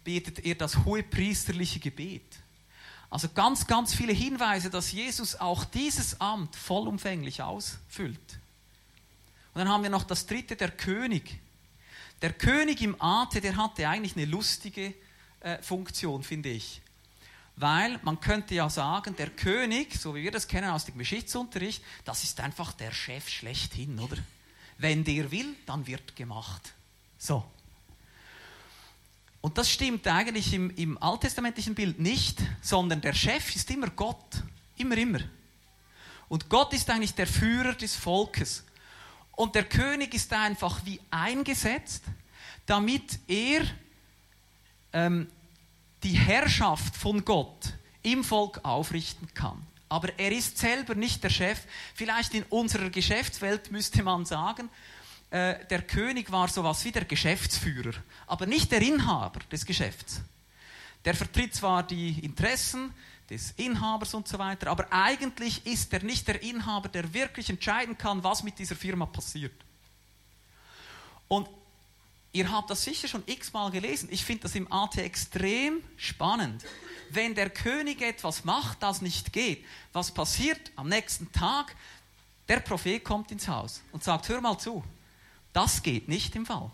betet 0.05 0.45
er 0.45 0.55
das 0.55 0.85
hohe 0.85 1.03
priesterliche 1.03 1.81
Gebet. 1.81 2.23
Also 3.11 3.29
ganz, 3.29 3.67
ganz 3.67 3.95
viele 3.95 4.13
Hinweise, 4.13 4.71
dass 4.71 4.93
Jesus 4.93 5.37
auch 5.37 5.65
dieses 5.65 6.21
Amt 6.21 6.55
vollumfänglich 6.55 7.43
ausfüllt. 7.43 8.39
Und 9.55 9.61
dann 9.61 9.69
haben 9.69 9.83
wir 9.83 9.91
noch 9.91 10.05
das 10.05 10.27
dritte, 10.27 10.55
der 10.55 10.71
König. 10.71 11.39
Der 12.23 12.33
König 12.33 12.83
im 12.83 13.01
Ate, 13.01 13.41
der 13.41 13.57
hatte 13.57 13.89
eigentlich 13.89 14.17
eine 14.17 14.27
lustige 14.27 14.95
äh, 15.41 15.63
Funktion, 15.63 16.23
finde 16.23 16.51
ich. 16.51 16.83
Weil 17.57 17.99
man 18.03 18.21
könnte 18.21 18.55
ja 18.55 18.69
sagen, 18.69 19.17
der 19.17 19.31
König, 19.31 19.95
so 19.95 20.15
wie 20.15 20.23
wir 20.23 20.31
das 20.31 20.47
kennen 20.47 20.69
aus 20.71 20.85
dem 20.85 20.99
Geschichtsunterricht, 20.99 21.83
das 22.05 22.23
ist 22.23 22.41
einfach 22.41 22.73
der 22.73 22.93
Chef 22.93 23.29
schlechthin, 23.29 23.99
oder? 23.99 24.19
Wenn 24.77 25.05
der 25.05 25.31
will, 25.31 25.55
dann 25.65 25.87
wird 25.87 26.17
gemacht. 26.17 26.75
So. 27.19 27.45
Und 29.41 29.59
das 29.59 29.71
stimmt 29.71 30.07
eigentlich 30.09 30.53
im, 30.53 30.71
im 30.71 31.01
alttestamentlichen 31.01 31.75
Bild 31.75 32.01
nicht, 32.01 32.39
sondern 32.63 33.01
der 33.01 33.15
Chef 33.15 33.55
ist 33.55 33.71
immer 33.71 33.91
Gott. 33.91 34.43
Immer, 34.77 34.97
immer. 34.97 35.21
Und 36.29 36.49
Gott 36.49 36.73
ist 36.73 36.91
eigentlich 36.91 37.15
der 37.15 37.27
Führer 37.27 37.75
des 37.75 37.95
Volkes. 37.95 38.65
Und 39.37 39.55
der 39.55 39.65
König 39.65 40.15
ist 40.15 40.33
einfach 40.33 40.85
wie 40.85 41.01
eingesetzt, 41.11 42.03
damit 42.65 43.21
er 43.29 43.63
ähm, 44.93 45.29
die 46.03 46.19
Herrschaft 46.19 46.97
von 46.97 47.25
Gott 47.25 47.75
im 48.03 48.25
Volk 48.25 48.61
aufrichten 48.65 49.33
kann. 49.35 49.65
Aber 49.89 50.19
er 50.19 50.33
ist 50.33 50.59
selber 50.59 50.95
nicht 50.95 51.23
der 51.23 51.31
Chef. 51.31 51.61
Vielleicht 51.95 52.35
in 52.35 52.43
unserer 52.45 52.91
Geschäftswelt 52.91 53.71
müsste 53.71 54.03
man 54.03 54.25
sagen, 54.25 54.69
äh, 55.31 55.65
der 55.67 55.83
König 55.83 56.31
war 56.31 56.49
sowas 56.49 56.85
wie 56.85 56.93
der 56.93 57.05
Geschäftsführer, 57.05 57.95
aber 58.27 58.47
nicht 58.47 58.71
der 58.71 58.83
Inhaber 58.83 59.41
des 59.51 59.67
Geschäfts. 59.67 60.21
Der 61.05 61.15
vertritt 61.15 61.55
zwar 61.55 61.83
die 61.83 62.25
Interessen 62.25 62.93
des 63.29 63.53
Inhabers 63.57 64.15
und 64.15 64.29
so 64.29 64.39
weiter, 64.39 64.71
aber 64.71 64.87
eigentlich 64.93 65.67
ist 65.67 65.93
er 65.93 66.03
nicht 66.03 66.29
der 66.29 66.43
Inhaber, 66.43 66.89
der 66.89 67.13
wirklich 67.13 67.51
entscheiden 67.51 67.99
kann, 67.99 68.23
was 68.23 68.43
mit 68.43 68.59
dieser 68.59 68.77
Firma 68.77 69.07
passiert. 69.07 69.53
Und 71.29 71.49
ihr 72.33 72.51
habt 72.51 72.71
das 72.71 72.85
sicher 72.85 73.09
schon 73.09 73.25
x-mal 73.27 73.71
gelesen. 73.71 74.09
Ich 74.13 74.25
finde 74.25 74.43
das 74.43 74.55
im 74.55 74.71
AT 74.71 74.97
extrem 74.99 75.83
spannend. 75.97 76.65
Wenn 77.11 77.35
der 77.35 77.51
König 77.51 78.01
etwas 78.01 78.45
macht, 78.45 78.83
das 78.83 79.03
nicht 79.03 79.33
geht, 79.33 79.65
was 79.93 80.13
passiert 80.13 80.71
am 80.77 80.89
nächsten 80.89 81.31
Tag? 81.33 81.75
Der 82.49 82.61
Prophet 82.61 83.03
kommt 83.03 83.33
ins 83.33 83.49
Haus 83.49 83.83
und 83.91 84.05
sagt, 84.05 84.29
hör 84.29 84.41
mal 84.41 84.57
zu, 84.59 84.85
das 85.57 85.83
geht 85.83 86.07
nicht 86.07 86.37
im 86.37 86.45
Fall. 86.45 86.71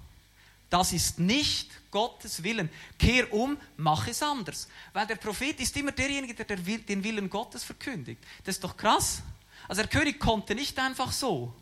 Das 0.68 0.92
ist 0.92 1.20
nicht 1.20 1.70
Gottes 1.92 2.42
Willen. 2.42 2.68
Kehr 2.98 3.32
um, 3.32 3.56
mach 3.76 4.08
es 4.08 4.22
anders. 4.22 4.68
Weil 4.92 5.06
der 5.06 5.16
Prophet 5.16 5.60
ist 5.60 5.76
immer 5.76 5.92
derjenige, 5.92 6.34
der 6.34 6.56
den 6.56 7.04
Willen 7.04 7.30
Gottes 7.30 7.62
verkündigt. 7.62 8.20
Das 8.42 8.56
ist 8.56 8.64
doch 8.64 8.76
krass. 8.76 9.22
Also 9.68 9.82
der 9.82 9.90
König 9.90 10.18
konnte 10.18 10.54
nicht 10.54 10.78
einfach 10.78 11.12
so. 11.12 11.54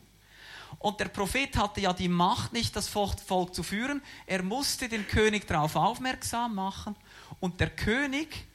Und 0.79 1.01
der 1.01 1.09
Prophet 1.09 1.57
hatte 1.57 1.83
ja 1.83 1.93
die 1.93 2.09
Macht, 2.09 2.53
nicht 2.53 2.75
das 2.75 2.89
Volk 2.89 3.55
zu 3.55 3.63
führen. 3.63 4.01
Er 4.27 4.43
musste 4.43 4.89
den 4.89 5.07
König 5.07 5.47
darauf 5.47 5.77
aufmerksam 5.77 6.55
machen. 6.55 6.97
Und 7.41 7.61
der 7.61 7.71
König 7.71 8.47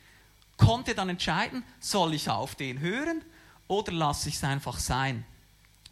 konnte 0.58 0.96
dann 0.96 1.10
entscheiden, 1.10 1.64
soll 1.80 2.14
ich 2.16 2.30
auf 2.30 2.56
den 2.56 2.80
hören 2.80 3.22
oder 3.68 3.92
lasse 3.92 4.30
ich 4.30 4.36
es 4.36 4.44
einfach 4.44 4.80
sein. 4.80 5.24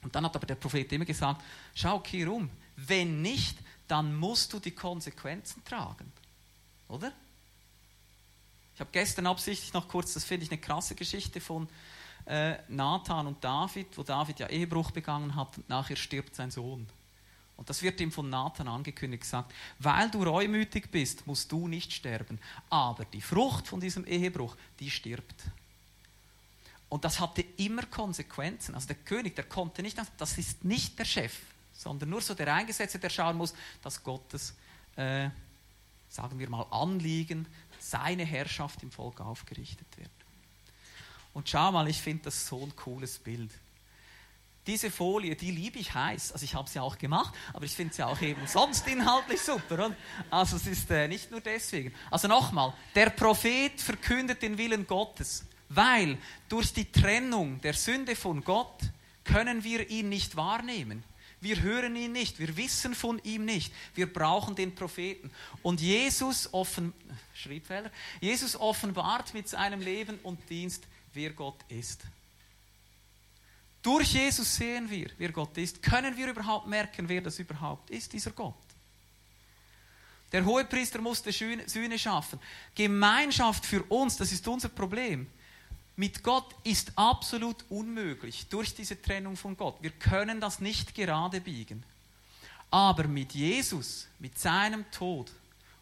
Und 0.02 0.16
dann 0.16 0.26
hat 0.26 0.36
aber 0.36 0.46
der 0.46 0.56
Prophet 0.56 0.92
immer 0.92 1.06
gesagt, 1.06 1.42
schau, 1.76 2.00
kehr 2.00 2.32
um, 2.32 2.50
wenn 2.76 3.22
nicht, 3.22 3.58
dann 3.88 4.16
musst 4.16 4.54
du 4.54 4.60
die 4.60 4.72
Konsequenzen 4.72 5.64
tragen. 5.64 6.12
Oder? 6.88 7.12
Ich 8.74 8.80
habe 8.80 8.90
gestern 8.92 9.28
absichtlich 9.28 9.74
noch 9.74 9.88
kurz, 9.88 10.14
das 10.14 10.24
finde 10.24 10.46
ich 10.46 10.52
eine 10.52 10.60
krasse 10.60 10.96
Geschichte 10.96 11.40
von 11.40 11.68
äh, 12.26 12.56
Nathan 12.70 13.28
und 13.28 13.44
David, 13.44 13.98
wo 13.98 14.04
David 14.04 14.40
ja 14.40 14.48
Ehebruch 14.48 14.92
begangen 14.92 15.36
hat 15.36 15.58
und 15.58 15.70
nachher 15.70 15.96
stirbt 15.96 16.36
sein 16.36 16.52
Sohn. 16.52 16.88
Und 17.56 17.70
das 17.70 17.84
wird 17.84 18.02
ihm 18.02 18.12
von 18.12 18.30
Nathan 18.30 18.68
angekündigt 18.68 19.24
gesagt, 19.24 19.54
weil 19.80 20.10
du 20.10 20.24
reumütig 20.24 20.90
bist, 20.90 21.28
musst 21.28 21.52
du 21.52 21.68
nicht 21.68 21.94
sterben, 21.94 22.40
aber 22.70 23.06
die 23.06 23.22
Frucht 23.22 23.68
von 23.68 23.80
diesem 23.80 24.06
Ehebruch, 24.06 24.56
die 24.80 24.90
stirbt. 24.90 25.44
Und 26.90 27.06
das 27.06 27.20
hatte 27.20 27.42
immer 27.58 27.84
Konsequenzen. 27.86 28.76
Also 28.76 28.88
der 28.88 28.98
König, 28.98 29.36
der 29.36 29.46
konnte 29.46 29.82
nicht, 29.82 29.98
das 30.18 30.38
ist 30.38 30.64
nicht 30.64 30.98
der 30.98 31.06
Chef, 31.06 31.40
sondern 31.84 32.10
nur 32.10 32.22
so 32.22 32.34
der 32.34 32.54
Eingesetzte, 32.54 32.98
der 32.98 33.10
schauen 33.10 33.38
muss, 33.38 33.54
dass 33.82 34.02
Gottes, 34.04 34.56
äh, 34.96 35.30
sagen 36.10 36.40
wir 36.40 36.50
mal, 36.50 36.66
Anliegen, 36.72 37.46
seine 37.80 38.24
Herrschaft 38.24 38.82
im 38.84 38.92
Volk 38.92 39.20
aufgerichtet 39.20 39.88
wird. 39.98 40.10
Und 41.34 41.50
schau 41.50 41.72
mal, 41.72 41.88
ich 41.90 42.02
finde 42.02 42.24
das 42.26 42.48
so 42.48 42.64
ein 42.64 42.76
cooles 42.76 43.20
Bild. 43.20 43.52
Diese 44.66 44.90
Folie, 44.90 45.36
die 45.36 45.52
liebe 45.52 45.78
ich 45.78 45.94
heiß. 45.94 46.32
Also 46.32 46.46
ich 46.46 46.56
habe 46.56 46.70
sie 46.70 46.80
auch 46.80 46.98
gemacht, 46.98 47.36
aber 47.52 47.66
ich 47.66 47.74
finde 47.74 47.94
sie 47.94 48.04
auch 48.04 48.22
eben 48.22 48.48
sonst 48.48 48.88
inhaltlich 48.88 49.42
super. 49.42 49.88
Und 49.88 49.98
also 50.30 50.56
es 50.56 50.68
ist 50.68 50.90
äh, 50.90 51.10
nicht 51.10 51.32
nur 51.32 51.42
deswegen. 51.42 51.94
Also 52.10 52.30
nochmal, 52.30 52.74
der 52.96 53.10
Prophet 53.10 53.82
verkündet 53.82 54.42
den 54.42 54.58
Willen 54.58 54.88
Gottes, 54.88 55.46
weil 55.68 56.18
durch 56.48 56.72
die 56.72 56.90
Trennung 56.90 57.60
der 57.60 57.74
Sünde 57.74 58.16
von 58.16 58.42
Gott 58.42 58.80
können 59.26 59.66
wir 59.66 59.90
ihn 59.90 60.08
nicht 60.08 60.38
wahrnehmen. 60.38 61.04
Wir 61.44 61.62
hören 61.62 61.96
ihn 61.96 62.14
nicht, 62.14 62.40
wir 62.40 62.56
wissen 62.56 62.96
von 62.96 63.20
ihm 63.24 63.44
nicht. 63.44 63.74
Wir 63.96 64.12
brauchen 64.12 64.56
den 64.56 64.74
Propheten. 64.74 65.30
Und 65.62 65.82
Jesus, 65.82 66.54
offen, 66.54 66.94
Schrittfehler, 67.34 67.92
Jesus 68.22 68.56
offenbart 68.56 69.34
mit 69.34 69.50
seinem 69.50 69.82
Leben 69.82 70.20
und 70.24 70.50
Dienst, 70.50 70.86
wer 71.14 71.32
Gott 71.32 71.60
ist. 71.68 72.02
Durch 73.82 74.14
Jesus 74.14 74.56
sehen 74.56 74.90
wir, 74.90 75.10
wer 75.18 75.34
Gott 75.34 75.58
ist. 75.58 75.82
Können 75.82 76.16
wir 76.16 76.30
überhaupt 76.30 76.68
merken, 76.68 77.10
wer 77.10 77.20
das 77.20 77.38
überhaupt 77.40 77.90
ist, 77.90 78.14
dieser 78.14 78.32
Gott? 78.32 78.56
Der 80.32 80.46
Hohepriester 80.46 81.02
musste 81.02 81.32
Sühne 81.34 82.00
schaffen. 82.00 82.40
Gemeinschaft 82.74 83.66
für 83.66 83.84
uns, 83.84 84.16
das 84.16 84.32
ist 84.32 84.48
unser 84.48 84.70
Problem 84.70 85.28
mit 85.96 86.24
Gott 86.24 86.56
ist 86.64 86.92
absolut 86.96 87.64
unmöglich 87.70 88.48
durch 88.50 88.74
diese 88.74 89.02
Trennung 89.02 89.38
von 89.38 89.56
Gott. 89.56 89.78
Wir 89.82 89.92
können 89.92 90.42
das 90.42 90.60
nicht 90.60 90.96
gerade 90.96 91.40
biegen. 91.42 91.84
Aber 92.72 93.08
mit 93.08 93.34
Jesus, 93.34 94.08
mit 94.18 94.40
seinem 94.40 94.90
Tod 94.90 95.32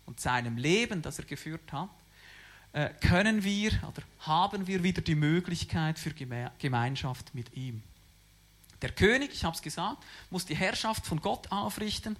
und 0.05 0.19
seinem 0.19 0.57
Leben, 0.57 1.01
das 1.01 1.19
er 1.19 1.25
geführt 1.25 1.71
hat, 1.71 1.89
äh, 2.73 2.89
können 2.99 3.43
wir 3.43 3.71
oder 3.87 4.03
haben 4.19 4.67
wir 4.67 4.83
wieder 4.83 5.01
die 5.01 5.15
Möglichkeit 5.15 5.97
für 5.97 6.11
Gemeinschaft 6.59 7.33
mit 7.33 7.55
ihm. 7.55 7.81
Der 8.81 8.91
König, 8.91 9.31
ich 9.33 9.43
habe 9.43 9.55
es 9.55 9.61
gesagt, 9.61 10.03
muss 10.29 10.45
die 10.45 10.55
Herrschaft 10.55 11.05
von 11.05 11.21
Gott 11.21 11.51
aufrichten. 11.51 12.17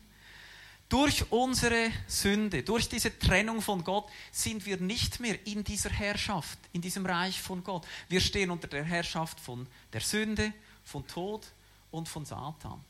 Durch 0.91 1.31
unsere 1.31 1.89
Sünde, 2.05 2.63
durch 2.63 2.89
diese 2.89 3.17
Trennung 3.17 3.62
von 3.62 3.81
Gott 3.81 4.10
sind 4.29 4.65
wir 4.65 4.75
nicht 4.75 5.21
mehr 5.21 5.48
in 5.48 5.63
dieser 5.63 5.89
Herrschaft, 5.89 6.60
in 6.74 6.81
diesem 6.81 7.05
Reich 7.05 7.41
von 7.41 7.63
Gott. 7.63 7.88
Wir 8.10 8.19
stehen 8.19 8.51
unter 8.51 8.67
der 8.67 8.83
Herrschaft 8.83 9.39
von 9.39 9.67
der 9.93 10.01
Sünde, 10.01 10.51
von 10.83 11.07
Tod 11.07 11.48
und 11.91 12.10
von 12.10 12.25
Satan. 12.25 12.81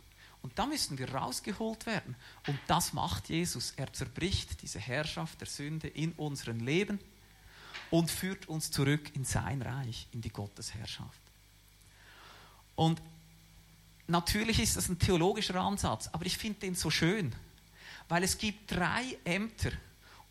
Und 0.41 0.58
da 0.58 0.65
müssen 0.65 0.98
wir 0.98 1.13
rausgeholt 1.13 1.86
werden. 1.86 2.15
Und 2.48 2.58
das 2.65 2.93
macht 2.93 3.29
Jesus. 3.29 3.74
Er 3.77 3.93
zerbricht 3.93 4.63
diese 4.63 4.79
Herrschaft 4.79 5.39
der 5.39 5.48
Sünde 5.48 5.88
in 5.88 6.13
unserem 6.13 6.60
Leben 6.60 7.00
und 7.91 8.10
führt 8.10 8.50
uns 8.50 8.72
zurück 8.72 9.15
in 9.15 9.25
sein 9.25 9.62
Reich, 9.62 10.08
in 10.12 10.22
die 10.22 10.31
Gottesherrschaft. 10.31 11.22
Und 12.75 13.00
natürlich 14.08 14.60
ist 14.60 14.75
das 14.75 14.89
ein 14.89 14.98
theologischer 14.98 15.58
Ansatz, 15.58 16.10
aber 16.12 16.25
ich 16.25 16.39
finde 16.39 16.62
den 16.62 16.74
so 16.74 16.89
schön, 16.89 17.36
weil 18.12 18.25
es 18.25 18.38
gibt 18.38 18.70
drei 18.70 19.18
Ämter 19.24 19.72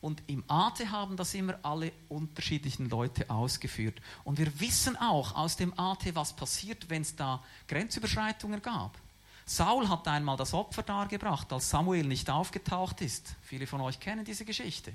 und 0.03 0.23
im 0.27 0.45
AT 0.49 0.81
haben 0.91 1.17
das 1.17 1.33
immer 1.33 1.59
alle 1.63 1.93
unterschiedlichen 2.11 2.91
Leute 2.91 3.31
ausgeführt. 3.31 4.03
Und 4.23 4.37
wir 4.37 4.61
wissen 4.61 4.99
auch 4.99 5.35
aus 5.35 5.57
dem 5.57 5.73
AT, 5.79 6.15
was 6.15 6.37
passiert, 6.37 6.91
wenn 6.91 7.01
es 7.01 7.17
da 7.17 7.43
Grenzüberschreitungen 7.69 8.61
gab. 8.61 8.99
Saul 9.47 9.89
hat 9.89 10.07
einmal 10.09 10.37
das 10.37 10.53
Opfer 10.53 10.83
dargebracht, 10.83 11.51
als 11.55 11.71
Samuel 11.71 12.05
nicht 12.05 12.29
aufgetaucht 12.29 13.01
ist. 13.01 13.35
Viele 13.41 13.67
von 13.67 13.81
euch 13.81 13.99
kennen 13.99 14.27
diese 14.27 14.45
Geschichte. 14.45 14.95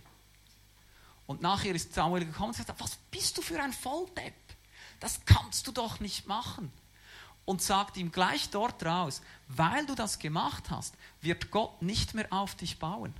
Und 1.25 1.41
nachher 1.41 1.73
ist 1.73 1.91
Samuel 1.91 2.25
gekommen 2.25 2.49
und 2.49 2.55
sagt, 2.55 2.79
was 2.79 2.97
bist 3.09 3.35
du 3.35 3.41
für 3.41 3.59
ein 3.63 3.73
Volldepp? 3.73 4.35
Das 4.99 5.25
kannst 5.25 5.65
du 5.65 5.71
doch 5.71 5.99
nicht 5.99 6.27
machen. 6.27 6.71
Und 7.45 7.61
sagt 7.61 7.97
ihm 7.97 8.11
gleich 8.11 8.49
dort 8.49 8.83
raus, 8.83 9.21
weil 9.47 9.85
du 9.85 9.93
das 9.93 10.17
gemacht 10.17 10.71
hast, 10.71 10.95
wird 11.21 11.51
Gott 11.51 11.81
nicht 11.81 12.15
mehr 12.15 12.31
auf 12.31 12.55
dich 12.55 12.79
bauen. 12.79 13.13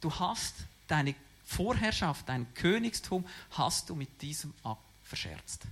Du 0.00 0.14
hast 0.18 0.54
deine 0.88 1.14
Vorherrschaft, 1.44 2.28
dein 2.28 2.52
Königstum, 2.54 3.26
hast 3.50 3.90
du 3.90 3.94
mit 3.94 4.22
diesem 4.22 4.54
Akt 4.62 4.80
verscherzt. 5.02 5.62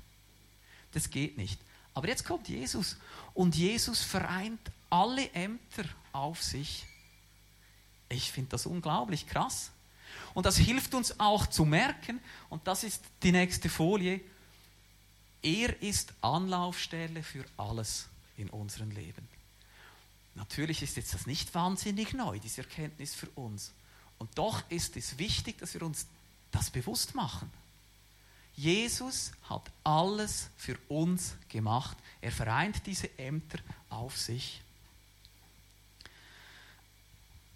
Das 0.93 1.09
geht 1.09 1.39
nicht. 1.39 1.59
Aber 1.95 2.09
jetzt 2.09 2.25
kommt 2.25 2.49
Jesus 2.49 2.97
und 3.35 3.57
Jesus 3.57 4.03
vereint 4.03 4.61
alle 4.91 5.31
Ämter 5.33 5.85
auf 6.13 6.43
sich. 6.43 6.85
Ich 8.09 8.31
finde 8.33 8.51
das 8.51 8.67
unglaublich 8.67 9.27
krass. 9.27 9.71
Und 10.35 10.47
das 10.47 10.57
hilft 10.57 10.95
uns 10.95 11.19
auch 11.19 11.47
zu 11.47 11.65
merken, 11.65 12.21
und 12.49 12.67
das 12.67 12.85
ist 12.85 13.03
die 13.23 13.33
nächste 13.33 13.69
Folie, 13.69 14.21
er 15.43 15.83
ist 15.83 16.13
Anlaufstelle 16.21 17.23
für 17.23 17.45
alles 17.57 18.09
in 18.37 18.51
unserem 18.51 18.91
Leben. 18.91 19.29
Natürlich 20.35 20.83
ist 20.83 20.97
jetzt 20.97 21.15
das 21.15 21.27
nicht 21.27 21.55
wahnsinnig 21.55 22.13
neu, 22.13 22.39
diese 22.39 22.63
Erkenntnis 22.63 23.15
für 23.15 23.29
uns. 23.31 23.73
Und 24.19 24.37
doch 24.39 24.63
ist 24.71 24.97
es 24.97 25.19
wichtig, 25.19 25.59
dass 25.59 25.75
wir 25.75 25.83
uns 25.83 26.07
das 26.51 26.71
bewusst 26.71 27.15
machen. 27.15 27.51
Jesus 28.57 29.33
hat 29.49 29.71
alles 29.85 30.49
für 30.57 30.77
uns 30.89 31.37
gemacht. 31.49 31.97
Er 32.21 32.33
vereint 32.33 32.87
diese 32.87 33.17
Ämter 33.19 33.59
auf 33.91 34.17
sich. 34.17 34.61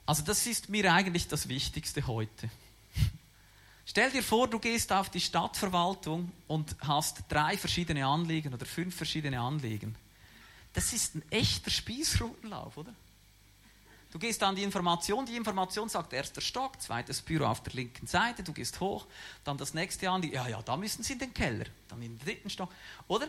Also 0.07 0.23
das 0.23 0.47
ist 0.47 0.68
mir 0.68 0.92
eigentlich 0.92 1.27
das 1.27 1.49
Wichtigste 1.49 2.07
heute. 2.07 2.51
Stell 3.85 4.11
dir 4.11 4.23
vor, 4.23 4.49
du 4.49 4.59
gehst 4.59 4.92
auf 4.92 5.11
die 5.11 5.21
Stadtverwaltung 5.21 6.31
und 6.47 6.77
hast 6.81 7.25
drei 7.29 7.57
verschiedene 7.57 8.07
Anliegen 8.07 8.55
oder 8.55 8.64
fünf 8.64 8.95
verschiedene 8.95 9.40
Anliegen. 9.40 9.97
Das 10.73 10.92
ist 10.92 11.16
ein 11.16 11.23
echter 11.31 11.71
Spießrutenlauf, 11.71 12.77
oder? 12.77 12.95
Du 14.12 14.18
gehst 14.18 14.42
an 14.42 14.55
die 14.55 14.62
Information, 14.62 15.27
die 15.27 15.37
Information 15.37 15.88
sagt 15.88 16.12
erster 16.12 16.40
Stock, 16.40 16.81
zweites 16.81 17.23
Büro 17.23 17.47
auf 17.47 17.62
der 17.62 17.73
linken 17.73 18.07
Seite, 18.07 18.42
du 18.42 18.53
gehst 18.53 18.79
hoch, 18.79 19.07
dann 19.42 19.57
das 19.57 19.75
nächste 19.75 20.09
Anliegen, 20.11 20.35
ja, 20.35 20.47
ja, 20.49 20.62
da 20.62 20.77
müssen 20.77 21.03
sie 21.03 21.14
in 21.14 21.18
den 21.18 21.35
Keller, 21.35 21.64
dann 21.88 22.03
in 22.03 22.18
den 22.18 22.25
dritten 22.25 22.51
Stock, 22.51 22.71
oder? 23.09 23.27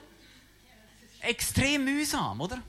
Extrem 1.21 1.85
mühsam, 1.85 2.41
oder? 2.41 2.61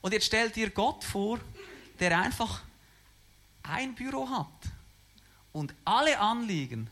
Und 0.00 0.12
jetzt 0.12 0.26
stell 0.26 0.50
dir 0.50 0.70
Gott 0.70 1.04
vor, 1.04 1.38
der 2.00 2.18
einfach 2.18 2.62
ein 3.62 3.94
Büro 3.94 4.28
hat 4.28 4.77
und 5.52 5.74
alle 5.84 6.18
Anliegen 6.18 6.88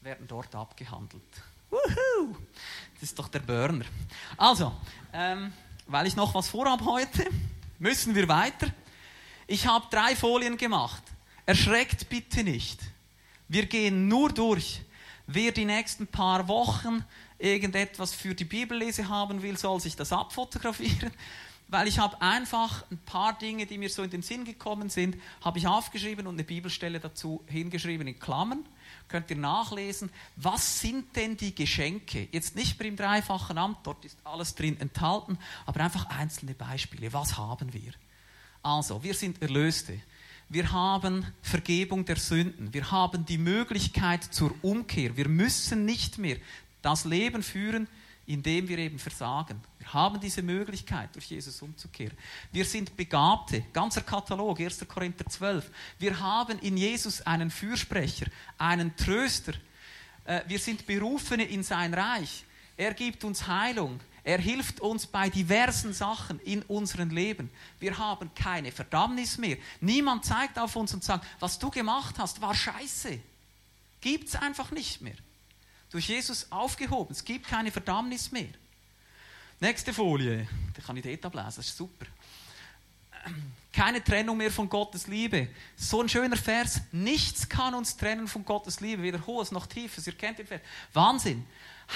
werden 0.00 0.26
dort 0.26 0.54
abgehandelt. 0.54 1.22
Wuhu! 1.70 2.36
Das 2.94 3.02
ist 3.02 3.18
doch 3.18 3.28
der 3.28 3.40
Burner. 3.40 3.84
Also, 4.36 4.72
ähm, 5.12 5.52
weil 5.86 6.06
ich 6.06 6.16
noch 6.16 6.34
was 6.34 6.48
vorhabe 6.48 6.84
heute, 6.84 7.28
müssen 7.78 8.14
wir 8.14 8.28
weiter. 8.28 8.68
Ich 9.46 9.66
habe 9.66 9.86
drei 9.90 10.16
Folien 10.16 10.56
gemacht. 10.56 11.02
Erschreckt 11.46 12.08
bitte 12.08 12.44
nicht. 12.44 12.80
Wir 13.48 13.66
gehen 13.66 14.08
nur 14.08 14.30
durch. 14.32 14.82
Wer 15.26 15.52
die 15.52 15.64
nächsten 15.64 16.06
paar 16.06 16.48
Wochen 16.48 17.04
irgendetwas 17.38 18.14
für 18.14 18.34
die 18.34 18.44
Bibellese 18.44 19.08
haben 19.08 19.42
will, 19.42 19.56
soll 19.56 19.80
sich 19.80 19.94
das 19.94 20.12
abfotografieren 20.12 21.12
weil 21.68 21.86
ich 21.86 21.98
habe 21.98 22.20
einfach 22.22 22.84
ein 22.90 22.98
paar 22.98 23.36
Dinge, 23.38 23.66
die 23.66 23.78
mir 23.78 23.90
so 23.90 24.02
in 24.02 24.10
den 24.10 24.22
Sinn 24.22 24.44
gekommen 24.44 24.88
sind, 24.88 25.16
habe 25.42 25.58
ich 25.58 25.66
aufgeschrieben 25.66 26.26
und 26.26 26.34
eine 26.34 26.44
Bibelstelle 26.44 26.98
dazu 26.98 27.44
hingeschrieben 27.46 28.06
in 28.08 28.18
Klammern. 28.18 28.64
Könnt 29.08 29.30
ihr 29.30 29.36
nachlesen, 29.36 30.10
was 30.36 30.80
sind 30.80 31.14
denn 31.16 31.36
die 31.36 31.54
Geschenke? 31.54 32.28
Jetzt 32.32 32.56
nicht 32.56 32.78
beim 32.78 32.96
dreifachen 32.96 33.58
Amt, 33.58 33.78
dort 33.84 34.04
ist 34.04 34.18
alles 34.24 34.54
drin 34.54 34.80
enthalten, 34.80 35.38
aber 35.66 35.80
einfach 35.80 36.06
einzelne 36.10 36.54
Beispiele. 36.54 37.12
Was 37.12 37.36
haben 37.36 37.72
wir? 37.72 37.92
Also, 38.62 39.02
wir 39.02 39.14
sind 39.14 39.40
Erlöste. 39.42 40.00
Wir 40.48 40.72
haben 40.72 41.26
Vergebung 41.42 42.06
der 42.06 42.16
Sünden. 42.16 42.72
Wir 42.72 42.90
haben 42.90 43.26
die 43.26 43.38
Möglichkeit 43.38 44.24
zur 44.24 44.54
Umkehr. 44.62 45.16
Wir 45.18 45.28
müssen 45.28 45.84
nicht 45.84 46.16
mehr 46.16 46.38
das 46.80 47.04
Leben 47.04 47.42
führen, 47.42 47.88
indem 48.28 48.68
wir 48.68 48.76
eben 48.76 48.98
versagen. 48.98 49.60
Wir 49.78 49.94
haben 49.94 50.20
diese 50.20 50.42
Möglichkeit, 50.42 51.14
durch 51.14 51.30
Jesus 51.30 51.62
umzukehren. 51.62 52.16
Wir 52.52 52.66
sind 52.66 52.94
Begabte, 52.94 53.64
ganzer 53.72 54.02
Katalog, 54.02 54.60
1. 54.60 54.86
Korinther 54.86 55.24
12. 55.24 55.70
Wir 55.98 56.20
haben 56.20 56.58
in 56.58 56.76
Jesus 56.76 57.22
einen 57.22 57.50
Fürsprecher, 57.50 58.26
einen 58.58 58.94
Tröster. 58.96 59.54
Äh, 60.26 60.42
wir 60.46 60.58
sind 60.58 60.86
Berufene 60.86 61.44
in 61.44 61.62
sein 61.62 61.94
Reich. 61.94 62.44
Er 62.76 62.92
gibt 62.92 63.24
uns 63.24 63.46
Heilung. 63.46 63.98
Er 64.22 64.38
hilft 64.38 64.80
uns 64.80 65.06
bei 65.06 65.30
diversen 65.30 65.94
Sachen 65.94 66.38
in 66.40 66.60
unserem 66.64 67.08
Leben. 67.08 67.48
Wir 67.80 67.96
haben 67.96 68.30
keine 68.34 68.72
Verdammnis 68.72 69.38
mehr. 69.38 69.56
Niemand 69.80 70.26
zeigt 70.26 70.58
auf 70.58 70.76
uns 70.76 70.92
und 70.92 71.02
sagt, 71.02 71.26
was 71.40 71.58
du 71.58 71.70
gemacht 71.70 72.16
hast, 72.18 72.42
war 72.42 72.54
scheiße. 72.54 73.18
Gibt 74.02 74.28
es 74.28 74.36
einfach 74.36 74.70
nicht 74.70 75.00
mehr 75.00 75.16
durch 75.90 76.08
Jesus 76.08 76.50
aufgehoben. 76.50 77.12
Es 77.12 77.24
gibt 77.24 77.46
keine 77.46 77.70
Verdammnis 77.70 78.30
mehr. 78.30 78.48
Nächste 79.60 79.92
Folie. 79.92 80.46
Da 80.74 80.82
kann 80.82 80.96
ich 80.96 81.02
dort 81.02 81.24
ablesen, 81.26 81.46
das 81.56 81.58
ist 81.58 81.76
super. 81.76 82.06
Keine 83.72 84.02
Trennung 84.02 84.36
mehr 84.36 84.50
von 84.50 84.68
Gottes 84.68 85.06
Liebe. 85.06 85.48
So 85.76 86.02
ein 86.02 86.08
schöner 86.08 86.36
Vers. 86.36 86.80
Nichts 86.92 87.48
kann 87.48 87.74
uns 87.74 87.96
trennen 87.96 88.28
von 88.28 88.44
Gottes 88.44 88.80
Liebe. 88.80 89.02
Weder 89.02 89.26
hohes 89.26 89.50
noch 89.50 89.66
tiefes. 89.66 90.06
Ihr 90.06 90.14
kennt 90.14 90.38
den 90.38 90.46
Vers. 90.46 90.62
Wahnsinn. 90.92 91.44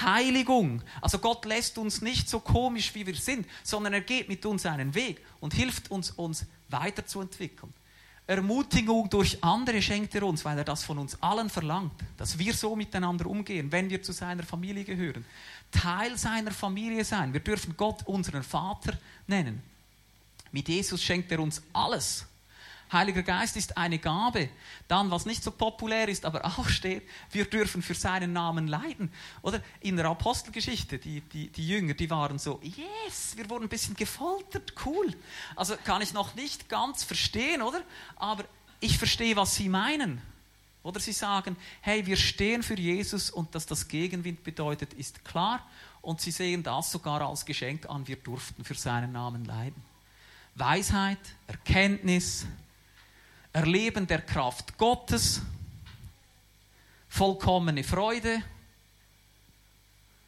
Heiligung. 0.01 0.81
Also 1.01 1.19
Gott 1.19 1.45
lässt 1.45 1.77
uns 1.77 2.01
nicht 2.01 2.29
so 2.29 2.39
komisch, 2.39 2.93
wie 2.95 3.05
wir 3.05 3.15
sind, 3.15 3.47
sondern 3.63 3.93
er 3.93 4.01
geht 4.01 4.27
mit 4.27 4.45
uns 4.45 4.65
einen 4.65 4.95
Weg 4.95 5.21
und 5.39 5.53
hilft 5.53 5.91
uns, 5.91 6.11
uns 6.11 6.45
weiterzuentwickeln. 6.69 7.73
Ermutigung 8.25 9.09
durch 9.09 9.43
andere 9.43 9.81
schenkt 9.81 10.15
er 10.15 10.23
uns, 10.23 10.45
weil 10.45 10.57
er 10.57 10.63
das 10.63 10.83
von 10.83 10.97
uns 10.97 11.21
allen 11.21 11.49
verlangt, 11.49 11.91
dass 12.17 12.39
wir 12.39 12.53
so 12.53 12.75
miteinander 12.75 13.25
umgehen, 13.25 13.71
wenn 13.71 13.89
wir 13.89 14.01
zu 14.01 14.13
seiner 14.13 14.43
Familie 14.43 14.85
gehören. 14.85 15.25
Teil 15.71 16.17
seiner 16.17 16.51
Familie 16.51 17.03
sein. 17.03 17.33
Wir 17.33 17.41
dürfen 17.41 17.75
Gott 17.75 18.07
unseren 18.07 18.43
Vater 18.43 18.97
nennen. 19.27 19.61
Mit 20.51 20.69
Jesus 20.69 21.03
schenkt 21.03 21.31
er 21.31 21.39
uns 21.39 21.61
alles. 21.73 22.25
Heiliger 22.93 23.23
Geist 23.23 23.57
ist 23.57 23.77
eine 23.77 23.99
Gabe. 23.99 24.49
Dann, 24.87 25.11
was 25.11 25.25
nicht 25.25 25.43
so 25.43 25.51
populär 25.51 26.07
ist, 26.07 26.25
aber 26.25 26.45
auch 26.45 26.69
steht, 26.69 27.03
wir 27.31 27.45
dürfen 27.45 27.81
für 27.81 27.95
seinen 27.95 28.31
Namen 28.31 28.67
leiden. 28.67 29.11
Oder 29.41 29.61
in 29.81 29.97
der 29.97 30.05
Apostelgeschichte, 30.05 30.99
die, 30.99 31.21
die, 31.21 31.49
die 31.49 31.67
Jünger, 31.67 31.95
die 31.95 32.09
waren 32.09 32.39
so, 32.39 32.61
yes, 32.61 33.35
wir 33.35 33.49
wurden 33.49 33.63
ein 33.63 33.69
bisschen 33.69 33.95
gefoltert, 33.95 34.73
cool. 34.85 35.13
Also 35.55 35.75
kann 35.83 36.01
ich 36.01 36.13
noch 36.13 36.35
nicht 36.35 36.69
ganz 36.69 37.03
verstehen, 37.03 37.61
oder? 37.61 37.81
Aber 38.15 38.45
ich 38.79 38.97
verstehe, 38.97 39.35
was 39.35 39.55
sie 39.55 39.69
meinen. 39.69 40.21
Oder 40.83 40.99
sie 40.99 41.13
sagen, 41.13 41.55
hey, 41.81 42.05
wir 42.05 42.17
stehen 42.17 42.61
für 42.61 42.75
Jesus 42.75 43.31
und 43.31 43.55
dass 43.55 43.65
das 43.65 43.87
Gegenwind 43.87 44.43
bedeutet, 44.43 44.93
ist 44.93 45.23
klar. 45.23 45.65
Und 46.01 46.19
sie 46.19 46.31
sehen 46.31 46.61
das 46.61 46.91
sogar 46.91 47.21
als 47.21 47.45
Geschenk 47.45 47.89
an, 47.89 48.05
wir 48.07 48.17
durften 48.17 48.65
für 48.65 48.75
seinen 48.75 49.13
Namen 49.13 49.45
leiden. 49.45 49.81
Weisheit, 50.55 51.17
Erkenntnis, 51.47 52.45
Erleben 53.53 54.07
der 54.07 54.21
Kraft 54.21 54.77
Gottes, 54.79 55.41
vollkommene 57.07 57.83
Freude, 57.83 58.41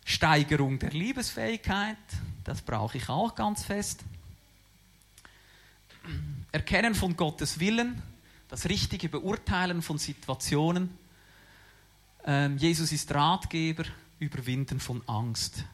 Steigerung 0.05 0.77
der 0.77 0.91
Liebesfähigkeit, 0.91 1.97
das 2.43 2.61
brauche 2.61 2.97
ich 2.99 3.09
auch 3.09 3.33
ganz 3.33 3.63
fest. 3.63 4.01
Erkennen 6.51 6.93
von 6.93 7.17
Gottes 7.17 7.59
Willen, 7.59 8.01
das 8.47 8.69
richtige 8.69 9.09
Beurteilen 9.09 9.81
von 9.81 9.97
Situationen. 9.97 10.95
Ähm, 12.23 12.59
Jesus 12.59 12.91
ist 12.91 13.11
Ratgeber, 13.13 13.85
Überwinden 14.19 14.79
von 14.79 15.01
Angst. 15.07 15.65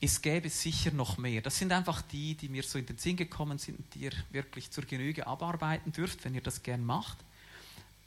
Es 0.00 0.22
gäbe 0.22 0.48
sicher 0.48 0.92
noch 0.92 1.18
mehr. 1.18 1.42
Das 1.42 1.58
sind 1.58 1.72
einfach 1.72 2.02
die, 2.02 2.34
die 2.34 2.48
mir 2.48 2.62
so 2.62 2.78
in 2.78 2.86
den 2.86 2.98
Sinn 2.98 3.16
gekommen 3.16 3.58
sind, 3.58 3.94
die 3.94 4.00
ihr 4.00 4.12
wirklich 4.30 4.70
zur 4.70 4.84
Genüge 4.84 5.26
abarbeiten 5.26 5.92
dürft, 5.92 6.24
wenn 6.24 6.34
ihr 6.34 6.40
das 6.40 6.62
gern 6.62 6.84
macht. 6.84 7.18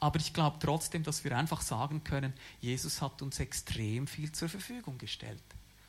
Aber 0.00 0.18
ich 0.18 0.32
glaube 0.32 0.56
trotzdem, 0.58 1.02
dass 1.02 1.22
wir 1.22 1.36
einfach 1.36 1.60
sagen 1.60 2.02
können, 2.02 2.32
Jesus 2.60 3.02
hat 3.02 3.22
uns 3.22 3.38
extrem 3.40 4.06
viel 4.06 4.32
zur 4.32 4.48
Verfügung 4.48 4.98
gestellt. 4.98 5.42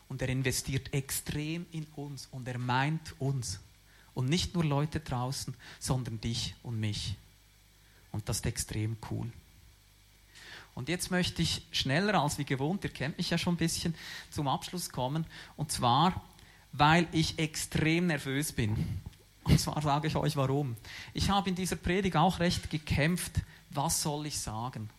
Und 0.10 0.22
er 0.22 0.30
investiert 0.30 0.94
extrem 0.94 1.66
in 1.72 1.88
uns 1.96 2.28
und 2.32 2.48
er 2.48 2.60
meint 2.60 3.20
uns. 3.20 3.60
Und 4.14 4.30
nicht 4.30 4.54
nur 4.54 4.66
Leute 4.66 5.00
draußen, 5.00 5.56
sondern 5.80 6.22
dich 6.22 6.54
und 6.62 6.80
mich. 6.80 7.16
Und 8.12 8.30
das 8.30 8.38
ist 8.38 8.46
extrem 8.46 8.98
cool. 9.10 9.32
Und 10.76 10.90
jetzt 10.90 11.12
möchte 11.12 11.42
ich 11.42 11.68
schneller 11.72 12.20
als 12.22 12.38
wie 12.38 12.46
gewohnt, 12.46 12.84
ihr 12.84 12.90
kennt 12.90 13.18
mich 13.18 13.30
ja 13.30 13.38
schon 13.38 13.54
ein 13.56 13.58
bisschen, 13.58 13.94
zum 14.32 14.48
Abschluss 14.48 14.90
kommen. 14.90 15.26
Und 15.56 15.72
zwar, 15.72 16.22
weil 16.72 17.08
ich 17.12 17.38
extrem 17.38 18.08
nervös 18.08 18.52
bin. 18.52 19.02
Und 19.44 19.60
zwar 19.60 19.82
sage 19.82 20.08
ich 20.08 20.16
euch 20.16 20.36
warum. 20.36 20.76
Ich 21.14 21.30
habe 21.30 21.50
in 21.50 21.56
dieser 21.56 21.76
Predigt 21.76 22.16
auch 22.16 22.40
recht 22.40 22.70
gekämpft, 22.70 23.42
was 23.70 24.02
soll 24.02 24.26
ich 24.26 24.40
sagen? 24.40 24.90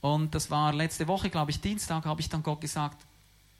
Und 0.00 0.34
das 0.34 0.50
war 0.50 0.72
letzte 0.72 1.08
Woche, 1.08 1.28
glaube 1.28 1.50
ich, 1.50 1.60
Dienstag, 1.60 2.04
habe 2.04 2.20
ich 2.20 2.28
dann 2.28 2.42
Gott 2.42 2.60
gesagt, 2.60 3.04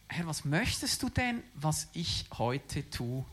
Herr, 0.06 0.26
was 0.26 0.44
möchtest 0.44 1.02
du 1.02 1.08
denn, 1.08 1.42
was 1.54 1.88
ich 1.92 2.26
heute 2.38 2.88
tue 2.88 3.24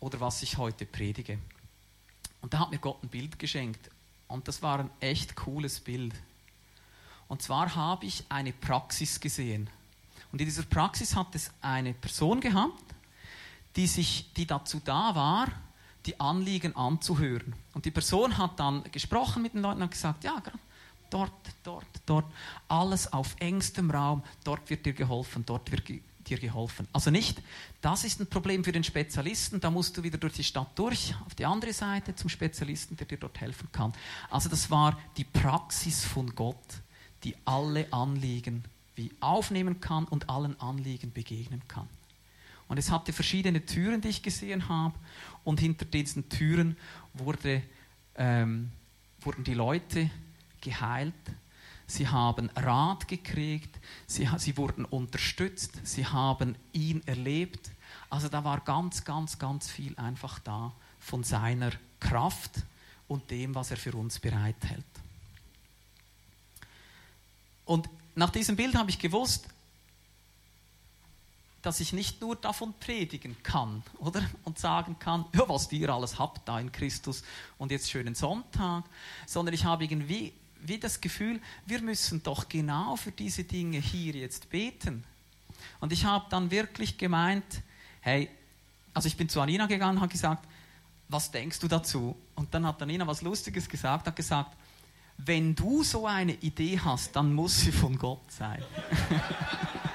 oder 0.00 0.20
was 0.20 0.42
ich 0.42 0.58
heute 0.58 0.84
predige? 0.84 1.38
Und 2.40 2.54
da 2.54 2.60
hat 2.60 2.70
mir 2.70 2.78
Gott 2.78 3.02
ein 3.02 3.08
Bild 3.08 3.38
geschenkt 3.38 3.90
und 4.28 4.46
das 4.46 4.62
war 4.62 4.80
ein 4.80 4.90
echt 5.00 5.34
cooles 5.34 5.80
Bild. 5.80 6.14
Und 7.26 7.42
zwar 7.42 7.74
habe 7.74 8.06
ich 8.06 8.24
eine 8.28 8.52
Praxis 8.52 9.20
gesehen. 9.20 9.68
Und 10.32 10.40
in 10.40 10.46
dieser 10.46 10.62
Praxis 10.62 11.16
hat 11.16 11.34
es 11.34 11.50
eine 11.60 11.94
Person 11.94 12.40
gehabt, 12.40 12.84
die, 13.76 13.86
sich, 13.86 14.32
die 14.34 14.46
dazu 14.46 14.80
da 14.84 15.14
war, 15.14 15.48
die 16.06 16.18
Anliegen 16.20 16.74
anzuhören. 16.76 17.54
Und 17.74 17.84
die 17.84 17.90
Person 17.90 18.36
hat 18.38 18.58
dann 18.58 18.82
gesprochen 18.92 19.42
mit 19.42 19.54
den 19.54 19.62
Leuten 19.62 19.82
und 19.82 19.90
gesagt, 19.90 20.24
ja, 20.24 20.42
dort, 21.10 21.32
dort, 21.62 21.86
dort, 22.06 22.26
alles 22.68 23.12
auf 23.12 23.36
engstem 23.40 23.90
Raum, 23.90 24.22
dort 24.44 24.68
wird 24.70 24.86
dir 24.86 24.92
geholfen, 24.92 25.44
dort 25.46 25.70
wird 25.70 25.88
dir 26.28 26.38
geholfen. 26.38 26.86
Also 26.92 27.10
nicht, 27.10 27.40
das 27.80 28.04
ist 28.04 28.20
ein 28.20 28.26
Problem 28.26 28.64
für 28.64 28.72
den 28.72 28.84
Spezialisten, 28.84 29.60
da 29.60 29.70
musst 29.70 29.96
du 29.96 30.02
wieder 30.02 30.18
durch 30.18 30.34
die 30.34 30.44
Stadt 30.44 30.70
durch, 30.76 31.14
auf 31.26 31.34
die 31.34 31.46
andere 31.46 31.72
Seite 31.72 32.14
zum 32.14 32.28
Spezialisten, 32.28 32.96
der 32.96 33.06
dir 33.06 33.18
dort 33.18 33.40
helfen 33.40 33.68
kann. 33.72 33.92
Also 34.30 34.48
das 34.48 34.70
war 34.70 34.98
die 35.16 35.24
Praxis 35.24 36.04
von 36.04 36.34
Gott, 36.34 36.56
die 37.24 37.34
alle 37.44 37.92
Anliegen 37.92 38.64
wie 38.94 39.12
aufnehmen 39.20 39.80
kann 39.80 40.04
und 40.04 40.28
allen 40.28 40.60
Anliegen 40.60 41.12
begegnen 41.12 41.62
kann. 41.68 41.88
Und 42.66 42.78
es 42.78 42.90
hatte 42.90 43.12
verschiedene 43.12 43.64
Türen, 43.64 44.00
die 44.00 44.08
ich 44.08 44.22
gesehen 44.22 44.68
habe. 44.68 44.94
Und 45.44 45.60
hinter 45.60 45.86
diesen 45.86 46.28
Türen 46.28 46.76
wurde, 47.14 47.62
ähm, 48.16 48.70
wurden 49.20 49.44
die 49.44 49.54
Leute 49.54 50.10
geheilt. 50.60 51.14
Sie 51.88 52.06
haben 52.06 52.50
Rat 52.54 53.08
gekriegt. 53.08 53.74
Sie, 54.06 54.28
sie 54.36 54.56
wurden 54.56 54.84
unterstützt. 54.84 55.72
Sie 55.84 56.06
haben 56.06 56.54
ihn 56.72 57.02
erlebt. 57.06 57.70
Also 58.10 58.28
da 58.28 58.44
war 58.44 58.60
ganz, 58.60 59.04
ganz, 59.04 59.38
ganz 59.38 59.70
viel 59.70 59.98
einfach 59.98 60.38
da 60.38 60.72
von 61.00 61.24
seiner 61.24 61.72
Kraft 61.98 62.62
und 63.08 63.30
dem, 63.30 63.54
was 63.54 63.70
er 63.70 63.78
für 63.78 63.94
uns 63.94 64.20
bereithält. 64.20 64.84
Und 67.64 67.88
nach 68.14 68.30
diesem 68.30 68.54
Bild 68.54 68.74
habe 68.74 68.90
ich 68.90 68.98
gewusst, 68.98 69.46
dass 71.62 71.80
ich 71.80 71.92
nicht 71.92 72.20
nur 72.20 72.36
davon 72.36 72.74
predigen 72.78 73.36
kann, 73.42 73.82
oder? 73.98 74.22
Und 74.44 74.58
sagen 74.58 74.98
kann, 74.98 75.24
ja, 75.34 75.48
was 75.48 75.72
ihr 75.72 75.88
alles 75.88 76.18
habt 76.18 76.46
da 76.46 76.60
in 76.60 76.70
Christus 76.70 77.22
und 77.56 77.70
jetzt 77.70 77.90
schönen 77.90 78.14
Sonntag, 78.14 78.84
sondern 79.26 79.54
ich 79.54 79.64
habe 79.64 79.84
irgendwie 79.84 80.32
wie 80.60 80.78
das 80.78 81.00
Gefühl, 81.00 81.40
wir 81.66 81.80
müssen 81.80 82.22
doch 82.22 82.48
genau 82.48 82.96
für 82.96 83.12
diese 83.12 83.44
Dinge 83.44 83.78
hier 83.78 84.14
jetzt 84.14 84.50
beten. 84.50 85.04
Und 85.80 85.92
ich 85.92 86.04
habe 86.04 86.26
dann 86.30 86.50
wirklich 86.50 86.98
gemeint, 86.98 87.62
hey, 88.00 88.28
also 88.94 89.06
ich 89.06 89.16
bin 89.16 89.28
zu 89.28 89.40
Anina 89.40 89.66
gegangen 89.66 89.96
und 89.96 90.02
habe 90.02 90.12
gesagt, 90.12 90.46
was 91.08 91.30
denkst 91.30 91.58
du 91.60 91.68
dazu? 91.68 92.16
Und 92.34 92.52
dann 92.52 92.66
hat 92.66 92.82
Anina 92.82 93.06
was 93.06 93.22
Lustiges 93.22 93.68
gesagt, 93.68 94.06
hat 94.06 94.16
gesagt, 94.16 94.56
wenn 95.18 95.54
du 95.54 95.82
so 95.82 96.06
eine 96.06 96.34
Idee 96.34 96.78
hast, 96.78 97.16
dann 97.16 97.34
muss 97.34 97.60
sie 97.60 97.72
von 97.72 97.98
Gott 97.98 98.30
sein. 98.30 98.62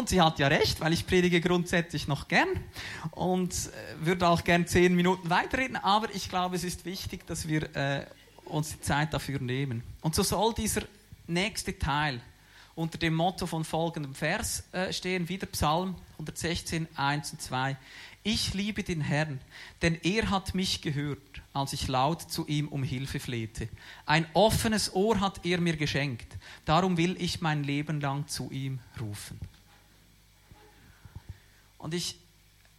Und 0.00 0.08
sie 0.08 0.22
hat 0.22 0.38
ja 0.38 0.48
recht, 0.48 0.80
weil 0.80 0.94
ich 0.94 1.06
predige 1.06 1.42
grundsätzlich 1.42 2.08
noch 2.08 2.26
gern 2.26 2.48
und 3.10 3.52
äh, 3.52 4.06
würde 4.06 4.28
auch 4.28 4.44
gern 4.44 4.66
zehn 4.66 4.96
Minuten 4.96 5.28
weiterreden, 5.28 5.76
aber 5.76 6.08
ich 6.14 6.30
glaube, 6.30 6.56
es 6.56 6.64
ist 6.64 6.86
wichtig, 6.86 7.26
dass 7.26 7.46
wir 7.46 7.76
äh, 7.76 8.06
uns 8.46 8.70
die 8.70 8.80
Zeit 8.80 9.12
dafür 9.12 9.40
nehmen. 9.40 9.82
Und 10.00 10.14
so 10.14 10.22
soll 10.22 10.54
dieser 10.54 10.80
nächste 11.26 11.78
Teil 11.78 12.22
unter 12.74 12.96
dem 12.96 13.14
Motto 13.14 13.46
von 13.46 13.62
folgendem 13.62 14.14
Vers 14.14 14.64
äh, 14.72 14.90
stehen, 14.90 15.28
wieder 15.28 15.46
Psalm 15.48 15.94
116, 16.12 16.88
1 16.96 17.32
und 17.32 17.42
2. 17.42 17.76
Ich 18.22 18.54
liebe 18.54 18.82
den 18.82 19.02
Herrn, 19.02 19.38
denn 19.82 19.98
er 20.02 20.30
hat 20.30 20.54
mich 20.54 20.80
gehört, 20.80 21.42
als 21.52 21.74
ich 21.74 21.88
laut 21.88 22.22
zu 22.22 22.46
ihm 22.46 22.68
um 22.68 22.84
Hilfe 22.84 23.20
flehte. 23.20 23.68
Ein 24.06 24.24
offenes 24.32 24.94
Ohr 24.94 25.20
hat 25.20 25.44
er 25.44 25.60
mir 25.60 25.76
geschenkt, 25.76 26.38
darum 26.64 26.96
will 26.96 27.20
ich 27.20 27.42
mein 27.42 27.64
Leben 27.64 28.00
lang 28.00 28.28
zu 28.28 28.50
ihm 28.50 28.78
rufen. 28.98 29.38
Und 31.80 31.94
ich 31.94 32.18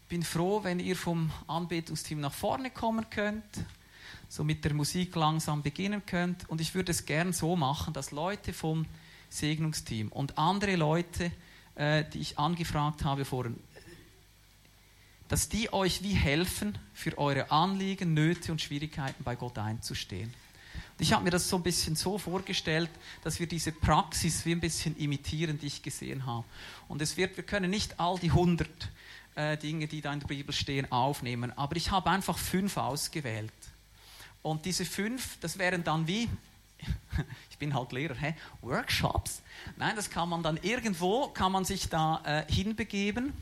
bin 0.09 0.23
froh, 0.23 0.63
wenn 0.63 0.79
ihr 0.79 0.95
vom 0.95 1.31
Anbetungsteam 1.47 2.19
nach 2.19 2.33
vorne 2.33 2.69
kommen 2.69 3.09
könnt, 3.09 3.43
so 4.29 4.43
mit 4.43 4.63
der 4.63 4.73
Musik 4.73 5.15
langsam 5.15 5.63
beginnen 5.63 6.05
könnt. 6.05 6.47
Und 6.49 6.61
ich 6.61 6.75
würde 6.75 6.91
es 6.91 7.05
gern 7.05 7.33
so 7.33 7.55
machen, 7.55 7.93
dass 7.93 8.11
Leute 8.11 8.53
vom 8.53 8.85
Segnungsteam 9.29 10.09
und 10.09 10.37
andere 10.37 10.75
Leute, 10.75 11.31
äh, 11.75 12.03
die 12.13 12.19
ich 12.19 12.37
angefragt 12.37 13.03
habe 13.03 13.25
vorhin, 13.25 13.59
dass 15.29 15.49
die 15.49 15.73
euch 15.73 16.03
wie 16.03 16.13
helfen, 16.13 16.77
für 16.93 17.17
eure 17.17 17.49
Anliegen, 17.51 18.13
Nöte 18.13 18.51
und 18.51 18.61
Schwierigkeiten 18.61 19.23
bei 19.23 19.35
Gott 19.35 19.57
einzustehen. 19.57 20.33
Und 20.97 21.01
ich 21.01 21.13
habe 21.13 21.23
mir 21.23 21.31
das 21.31 21.49
so 21.49 21.57
ein 21.57 21.63
bisschen 21.63 21.95
so 21.95 22.17
vorgestellt, 22.17 22.89
dass 23.23 23.39
wir 23.39 23.47
diese 23.47 23.71
Praxis 23.71 24.45
wie 24.45 24.51
ein 24.53 24.59
bisschen 24.59 24.95
imitieren, 24.97 25.59
die 25.59 25.67
ich 25.67 25.81
gesehen 25.81 26.25
habe. 26.25 26.45
Und 26.87 27.01
es 27.01 27.17
wird, 27.17 27.37
wir 27.37 27.43
können 27.43 27.71
nicht 27.71 27.99
all 27.99 28.19
die 28.19 28.29
100 28.29 28.69
äh, 29.35 29.57
Dinge, 29.57 29.87
die 29.87 30.01
da 30.01 30.13
in 30.13 30.19
der 30.19 30.27
Bibel 30.27 30.53
stehen, 30.53 30.91
aufnehmen, 30.91 31.57
aber 31.57 31.75
ich 31.75 31.91
habe 31.91 32.09
einfach 32.09 32.37
fünf 32.37 32.77
ausgewählt. 32.77 33.51
Und 34.41 34.65
diese 34.65 34.85
fünf, 34.85 35.37
das 35.39 35.57
wären 35.57 35.83
dann 35.83 36.07
wie, 36.07 36.27
ich 37.49 37.57
bin 37.57 37.73
halt 37.73 37.91
Lehrer, 37.91 38.15
hä? 38.15 38.35
Workshops. 38.61 39.41
Nein, 39.77 39.95
das 39.95 40.09
kann 40.09 40.29
man 40.29 40.43
dann 40.43 40.57
irgendwo, 40.57 41.27
kann 41.27 41.51
man 41.51 41.65
sich 41.65 41.89
da 41.89 42.21
äh, 42.25 42.51
hinbegeben. 42.51 43.33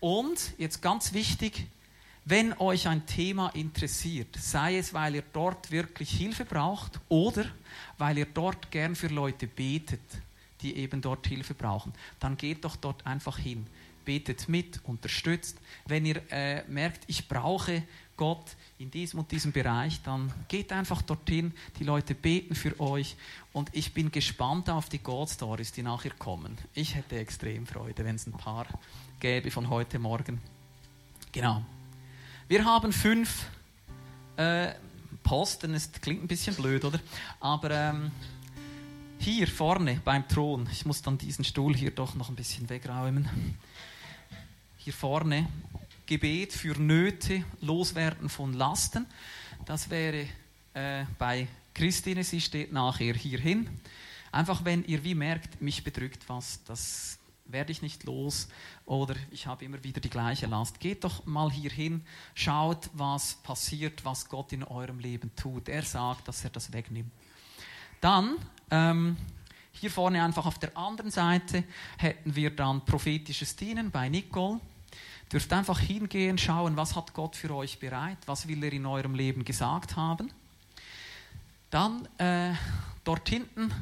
Und 0.00 0.52
jetzt 0.58 0.82
ganz 0.82 1.14
wichtig, 1.14 1.66
wenn 2.28 2.58
euch 2.58 2.88
ein 2.88 3.06
Thema 3.06 3.50
interessiert, 3.50 4.36
sei 4.36 4.78
es, 4.78 4.92
weil 4.92 5.14
ihr 5.14 5.22
dort 5.32 5.70
wirklich 5.70 6.10
Hilfe 6.10 6.44
braucht 6.44 6.98
oder 7.08 7.46
weil 7.98 8.18
ihr 8.18 8.26
dort 8.26 8.72
gern 8.72 8.96
für 8.96 9.06
Leute 9.06 9.46
betet, 9.46 10.00
die 10.60 10.76
eben 10.76 11.00
dort 11.00 11.24
Hilfe 11.28 11.54
brauchen, 11.54 11.92
dann 12.18 12.36
geht 12.36 12.64
doch 12.64 12.74
dort 12.74 13.06
einfach 13.06 13.38
hin. 13.38 13.64
Betet 14.04 14.48
mit, 14.48 14.80
unterstützt. 14.84 15.58
Wenn 15.86 16.04
ihr 16.04 16.20
äh, 16.30 16.64
merkt, 16.64 17.04
ich 17.06 17.28
brauche 17.28 17.84
Gott 18.16 18.56
in 18.78 18.90
diesem 18.90 19.20
und 19.20 19.30
diesem 19.30 19.52
Bereich, 19.52 20.02
dann 20.02 20.32
geht 20.48 20.72
einfach 20.72 21.02
dorthin. 21.02 21.52
Die 21.78 21.84
Leute 21.84 22.16
beten 22.16 22.56
für 22.56 22.80
euch 22.80 23.14
und 23.52 23.68
ich 23.72 23.94
bin 23.94 24.10
gespannt 24.10 24.68
auf 24.68 24.88
die 24.88 24.98
God 24.98 25.30
Stories, 25.30 25.70
die 25.70 25.82
nachher 25.82 26.12
kommen. 26.18 26.58
Ich 26.74 26.96
hätte 26.96 27.18
extrem 27.18 27.66
Freude, 27.68 28.04
wenn 28.04 28.16
es 28.16 28.26
ein 28.26 28.32
paar 28.32 28.66
gäbe 29.20 29.52
von 29.52 29.70
heute 29.70 30.00
Morgen. 30.00 30.40
Genau. 31.30 31.64
Wir 32.48 32.64
haben 32.64 32.92
fünf 32.92 33.46
äh, 34.36 34.68
Posten. 35.24 35.74
Es 35.74 35.90
klingt 35.90 36.22
ein 36.22 36.28
bisschen 36.28 36.54
blöd, 36.54 36.84
oder? 36.84 37.00
Aber 37.40 37.72
ähm, 37.72 38.12
hier 39.18 39.48
vorne 39.48 40.00
beim 40.04 40.28
Thron, 40.28 40.68
ich 40.70 40.86
muss 40.86 41.02
dann 41.02 41.18
diesen 41.18 41.44
Stuhl 41.44 41.74
hier 41.74 41.90
doch 41.90 42.14
noch 42.14 42.28
ein 42.28 42.36
bisschen 42.36 42.68
wegräumen. 42.68 43.28
Hier 44.78 44.92
vorne 44.92 45.48
Gebet 46.06 46.52
für 46.52 46.80
Nöte, 46.80 47.42
Loswerden 47.62 48.28
von 48.28 48.52
Lasten. 48.52 49.06
Das 49.64 49.90
wäre 49.90 50.28
äh, 50.74 51.04
bei 51.18 51.48
Christine, 51.74 52.22
sie 52.22 52.40
steht 52.40 52.72
nachher 52.72 53.14
hierhin. 53.14 53.68
Einfach 54.30 54.64
wenn 54.64 54.84
ihr 54.84 55.02
wie 55.02 55.16
merkt, 55.16 55.60
mich 55.60 55.82
bedrückt 55.82 56.22
was, 56.28 56.60
das 56.62 57.18
werde 57.48 57.72
ich 57.72 57.82
nicht 57.82 58.04
los 58.04 58.48
oder 58.84 59.14
ich 59.30 59.46
habe 59.46 59.64
immer 59.64 59.82
wieder 59.84 60.00
die 60.00 60.10
gleiche 60.10 60.46
Last. 60.46 60.80
Geht 60.80 61.04
doch 61.04 61.24
mal 61.26 61.50
hierhin, 61.50 62.04
schaut, 62.34 62.90
was 62.92 63.34
passiert, 63.42 64.04
was 64.04 64.28
Gott 64.28 64.52
in 64.52 64.62
eurem 64.64 64.98
Leben 64.98 65.30
tut. 65.36 65.68
Er 65.68 65.82
sagt, 65.82 66.28
dass 66.28 66.44
er 66.44 66.50
das 66.50 66.72
wegnimmt. 66.72 67.10
Dann, 68.00 68.36
ähm, 68.70 69.16
hier 69.72 69.90
vorne 69.90 70.22
einfach 70.22 70.46
auf 70.46 70.58
der 70.58 70.76
anderen 70.76 71.10
Seite, 71.10 71.64
hätten 71.98 72.34
wir 72.34 72.50
dann 72.50 72.84
prophetisches 72.84 73.56
Dienen 73.56 73.90
bei 73.90 74.08
Nicole. 74.08 74.60
Dürft 75.32 75.52
einfach 75.52 75.80
hingehen, 75.80 76.38
schauen, 76.38 76.76
was 76.76 76.94
hat 76.94 77.12
Gott 77.12 77.36
für 77.36 77.54
euch 77.54 77.78
bereit, 77.78 78.18
was 78.26 78.46
will 78.46 78.62
er 78.62 78.72
in 78.72 78.86
eurem 78.86 79.14
Leben 79.14 79.44
gesagt 79.44 79.96
haben. 79.96 80.30
Dann 81.70 82.06
äh, 82.18 82.54
dort 83.02 83.28
hinten 83.28 83.72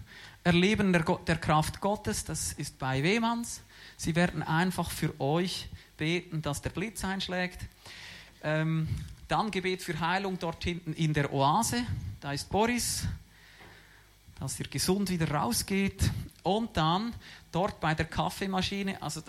Erleben 0.44 0.92
der, 0.92 1.02
der 1.26 1.38
Kraft 1.38 1.80
Gottes, 1.80 2.26
das 2.26 2.52
ist 2.52 2.78
bei 2.78 3.02
Wehmanns. 3.02 3.62
Sie 3.96 4.14
werden 4.14 4.42
einfach 4.42 4.90
für 4.90 5.18
euch 5.18 5.70
beten, 5.96 6.42
dass 6.42 6.60
der 6.60 6.68
Blitz 6.68 7.02
einschlägt. 7.02 7.60
Ähm, 8.42 8.86
dann 9.26 9.50
Gebet 9.50 9.80
für 9.80 9.98
Heilung 9.98 10.38
dort 10.38 10.62
hinten 10.62 10.92
in 10.92 11.14
der 11.14 11.32
Oase. 11.32 11.86
Da 12.20 12.32
ist 12.32 12.50
Boris, 12.50 13.06
dass 14.38 14.60
ihr 14.60 14.68
gesund 14.68 15.08
wieder 15.08 15.30
rausgeht. 15.30 16.10
Und 16.42 16.76
dann 16.76 17.14
dort 17.50 17.80
bei 17.80 17.94
der 17.94 18.04
Kaffeemaschine, 18.04 19.00
also 19.00 19.22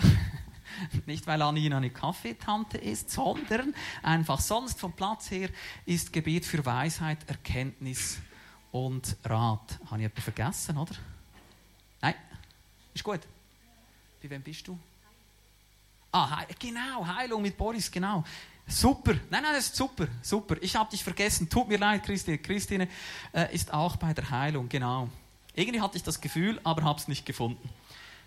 nicht 1.06 1.26
weil 1.28 1.42
Anina 1.42 1.78
eine 1.78 1.92
Kaffeetante 1.92 2.78
ist, 2.78 3.10
sondern 3.10 3.74
einfach 4.04 4.42
sonst 4.42 4.82
vom 4.82 4.92
Platz 4.92 5.32
her 5.32 5.48
ist 5.86 6.12
Gebet 6.12 6.46
für 6.46 6.66
Weisheit, 6.66 7.20
Erkenntnis 7.30 8.20
und 8.76 9.16
Rat. 9.24 9.80
Habe 9.90 10.02
ich 10.02 10.08
etwas 10.08 10.24
vergessen, 10.26 10.78
oder? 10.78 10.94
Nein? 12.02 12.16
Ist 12.94 13.06
gut. 13.06 13.22
Bei 14.22 14.30
wem 14.30 14.42
bist 14.42 14.68
du? 14.68 14.78
Ah, 16.12 16.42
He 16.42 16.56
genau, 16.60 17.08
Heilung 17.08 17.42
mit 17.42 17.56
Boris, 17.56 17.90
genau. 17.90 18.26
Super. 18.68 19.14
Nein, 19.30 19.44
nein, 19.44 19.54
das 19.54 19.68
ist 19.68 19.78
super, 19.78 20.08
super. 20.22 20.58
Ich 20.60 20.76
habe 20.76 20.90
dich 20.92 21.02
vergessen. 21.02 21.50
Tut 21.50 21.70
mir 21.70 21.78
leid, 21.78 22.04
Christine. 22.04 22.38
Christine 22.38 22.90
äh, 23.32 23.56
ist 23.56 23.74
auch 23.74 23.96
bei 23.96 24.14
der 24.14 24.30
Heilung, 24.30 24.68
genau. 24.68 25.08
Irgendwie 25.54 25.80
hatte 25.80 25.96
ich 25.96 26.04
das 26.04 26.20
Gefühl, 26.20 26.60
aber 26.66 26.84
habe 26.84 27.00
es 27.00 27.08
nicht 27.08 27.26
gefunden. 27.26 27.70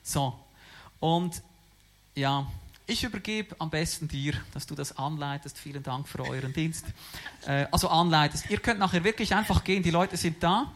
So. 0.02 0.38
Und 0.98 1.42
ja, 2.14 2.46
ich 2.88 3.04
übergebe 3.04 3.54
am 3.58 3.68
besten 3.70 4.08
dir, 4.08 4.32
dass 4.54 4.66
du 4.66 4.74
das 4.74 4.96
anleitest. 4.96 5.58
Vielen 5.58 5.82
Dank 5.82 6.08
für 6.08 6.20
euren 6.24 6.54
Dienst. 6.54 6.86
Äh, 7.46 7.66
also 7.70 7.88
anleitest. 7.88 8.50
Ihr 8.50 8.58
könnt 8.58 8.80
nachher 8.80 9.04
wirklich 9.04 9.34
einfach 9.34 9.62
gehen. 9.62 9.82
Die 9.82 9.90
Leute 9.90 10.16
sind 10.16 10.42
da. 10.42 10.72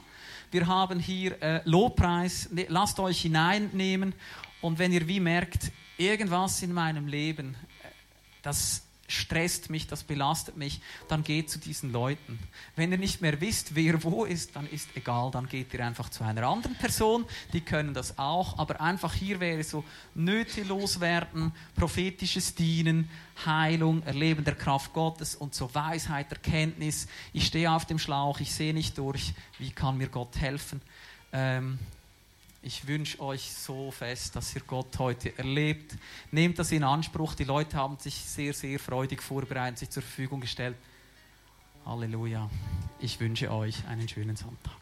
Wir 0.50 0.66
haben 0.66 1.00
hier 1.00 1.40
äh, 1.42 1.62
Lobpreis. 1.64 2.50
Ne, 2.50 2.66
lasst 2.68 3.00
euch 3.00 3.22
hineinnehmen. 3.22 4.14
Und 4.60 4.78
wenn 4.78 4.92
ihr 4.92 5.08
wie 5.08 5.20
merkt, 5.20 5.72
irgendwas 5.96 6.62
in 6.62 6.74
meinem 6.74 7.06
Leben, 7.06 7.54
äh, 7.82 7.88
das 8.42 8.82
stresst 9.12 9.70
mich, 9.70 9.86
das 9.86 10.02
belastet 10.02 10.56
mich, 10.56 10.80
dann 11.08 11.22
geht 11.22 11.50
zu 11.50 11.58
diesen 11.58 11.92
Leuten. 11.92 12.38
Wenn 12.76 12.92
ihr 12.92 12.98
nicht 12.98 13.20
mehr 13.20 13.40
wisst, 13.40 13.74
wer 13.74 14.02
wo 14.02 14.24
ist, 14.24 14.56
dann 14.56 14.66
ist 14.66 14.88
egal, 14.94 15.30
dann 15.30 15.48
geht 15.48 15.72
ihr 15.74 15.84
einfach 15.84 16.08
zu 16.08 16.24
einer 16.24 16.46
anderen 16.46 16.76
Person, 16.76 17.24
die 17.52 17.60
können 17.60 17.94
das 17.94 18.18
auch, 18.18 18.58
aber 18.58 18.80
einfach 18.80 19.14
hier 19.14 19.40
wäre 19.40 19.62
so 19.62 19.84
Nöte 20.14 20.62
loswerden, 20.62 21.52
prophetisches 21.76 22.54
Dienen, 22.54 23.08
Heilung, 23.44 24.02
Erleben 24.04 24.44
der 24.44 24.54
Kraft 24.54 24.92
Gottes 24.92 25.34
und 25.34 25.54
so 25.54 25.74
Weisheit, 25.74 26.30
Erkenntnis. 26.32 27.06
Ich 27.32 27.46
stehe 27.46 27.70
auf 27.70 27.86
dem 27.86 27.98
Schlauch, 27.98 28.40
ich 28.40 28.52
sehe 28.52 28.74
nicht 28.74 28.98
durch, 28.98 29.34
wie 29.58 29.70
kann 29.70 29.98
mir 29.98 30.08
Gott 30.08 30.36
helfen? 30.38 30.80
Ähm, 31.32 31.78
ich 32.62 32.86
wünsche 32.86 33.20
euch 33.20 33.52
so 33.52 33.90
fest, 33.90 34.36
dass 34.36 34.54
ihr 34.54 34.62
Gott 34.62 34.98
heute 34.98 35.36
erlebt. 35.36 35.96
Nehmt 36.30 36.58
das 36.58 36.70
in 36.70 36.84
Anspruch. 36.84 37.34
Die 37.34 37.44
Leute 37.44 37.76
haben 37.76 37.98
sich 37.98 38.14
sehr, 38.14 38.54
sehr 38.54 38.78
freudig 38.78 39.20
vorbereitet, 39.20 39.78
sich 39.78 39.90
zur 39.90 40.02
Verfügung 40.02 40.40
gestellt. 40.40 40.76
Halleluja. 41.84 42.48
Ich 43.00 43.18
wünsche 43.18 43.50
euch 43.50 43.84
einen 43.88 44.08
schönen 44.08 44.36
Sonntag. 44.36 44.81